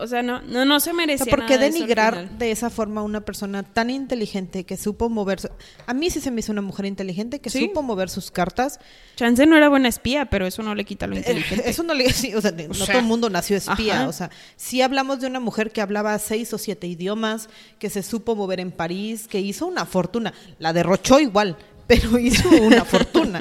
[0.00, 2.70] O sea, no, no, no se O merecía sea, ¿por qué nada denigrar de esa
[2.70, 5.50] forma a una persona tan inteligente que supo moverse?
[5.86, 7.66] A mí sí se me hizo una mujer inteligente que Sí.
[7.66, 8.80] supo mover sus cartas.
[9.16, 11.68] Chance no era buena espía, pero eso no le quita lo Eh, inteligente.
[11.68, 14.00] Eso no le sí, o sea, no sea, todo el mundo nació espía.
[14.00, 14.08] ajá.
[14.08, 17.48] O sea, sí hablamos de una mujer que hablaba seis o siete idiomas,
[17.78, 20.32] que se supo mover en París, que hizo una fortuna.
[20.58, 23.40] La derrochó igual, pero hizo una fortuna.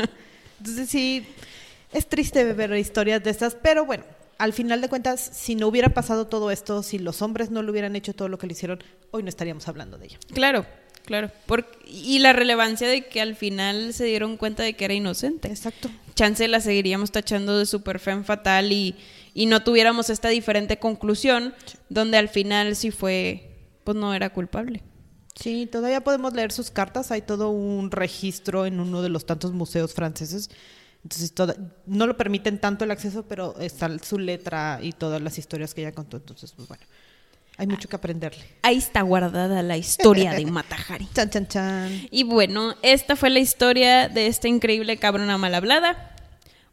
[0.59, 1.25] Entonces sí,
[1.93, 4.03] es triste ver historias de estas, pero bueno,
[4.39, 7.69] al final de cuentas, si no hubiera pasado todo esto, si los hombres no le
[7.69, 8.81] hubieran hecho todo lo que le hicieron,
[9.11, 10.17] hoy no estaríamos hablando de ella.
[10.33, 10.65] Claro,
[11.03, 11.29] claro.
[11.85, 15.49] Y la relevancia de que al final se dieron cuenta de que era inocente.
[15.49, 15.89] Exacto.
[16.15, 18.95] Chance la seguiríamos tachando de super femme fatal y,
[19.33, 21.53] y no tuviéramos esta diferente conclusión
[21.89, 24.83] donde al final sí fue, pues no era culpable.
[25.35, 27.11] Sí, todavía podemos leer sus cartas.
[27.11, 30.49] Hay todo un registro en uno de los tantos museos franceses.
[31.03, 35.37] Entonces, toda- no lo permiten tanto el acceso, pero está su letra y todas las
[35.37, 36.17] historias que ella contó.
[36.17, 36.83] Entonces, pues bueno,
[37.57, 38.43] hay mucho que aprenderle.
[38.61, 41.07] Ahí está guardada la historia de Matahari.
[41.13, 42.07] Chan, chan, chan.
[42.11, 46.15] Y bueno, esta fue la historia de esta increíble cabrona mal hablada.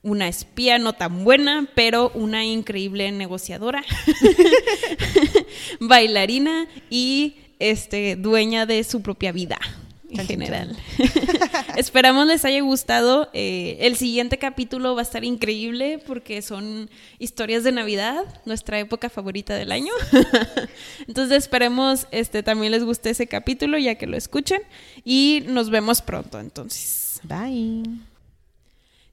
[0.03, 3.83] Una espía no tan buena, pero una increíble negociadora,
[5.81, 9.59] bailarina y este dueña de su propia vida
[10.19, 10.77] en general.
[11.77, 13.29] Esperamos les haya gustado.
[13.33, 19.11] Eh, el siguiente capítulo va a estar increíble porque son historias de Navidad, nuestra época
[19.11, 19.93] favorita del año.
[21.07, 24.63] Entonces esperemos este también les guste ese capítulo ya que lo escuchen
[25.05, 27.21] y nos vemos pronto entonces.
[27.23, 28.16] Bye.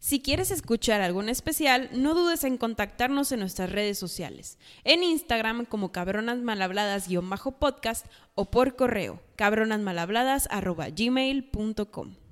[0.03, 4.57] Si quieres escuchar algún especial, no dudes en contactarnos en nuestras redes sociales.
[4.83, 12.22] En Instagram como cabronasmalhabladas-podcast o por correo cabronasmalhabladas.gmail.com.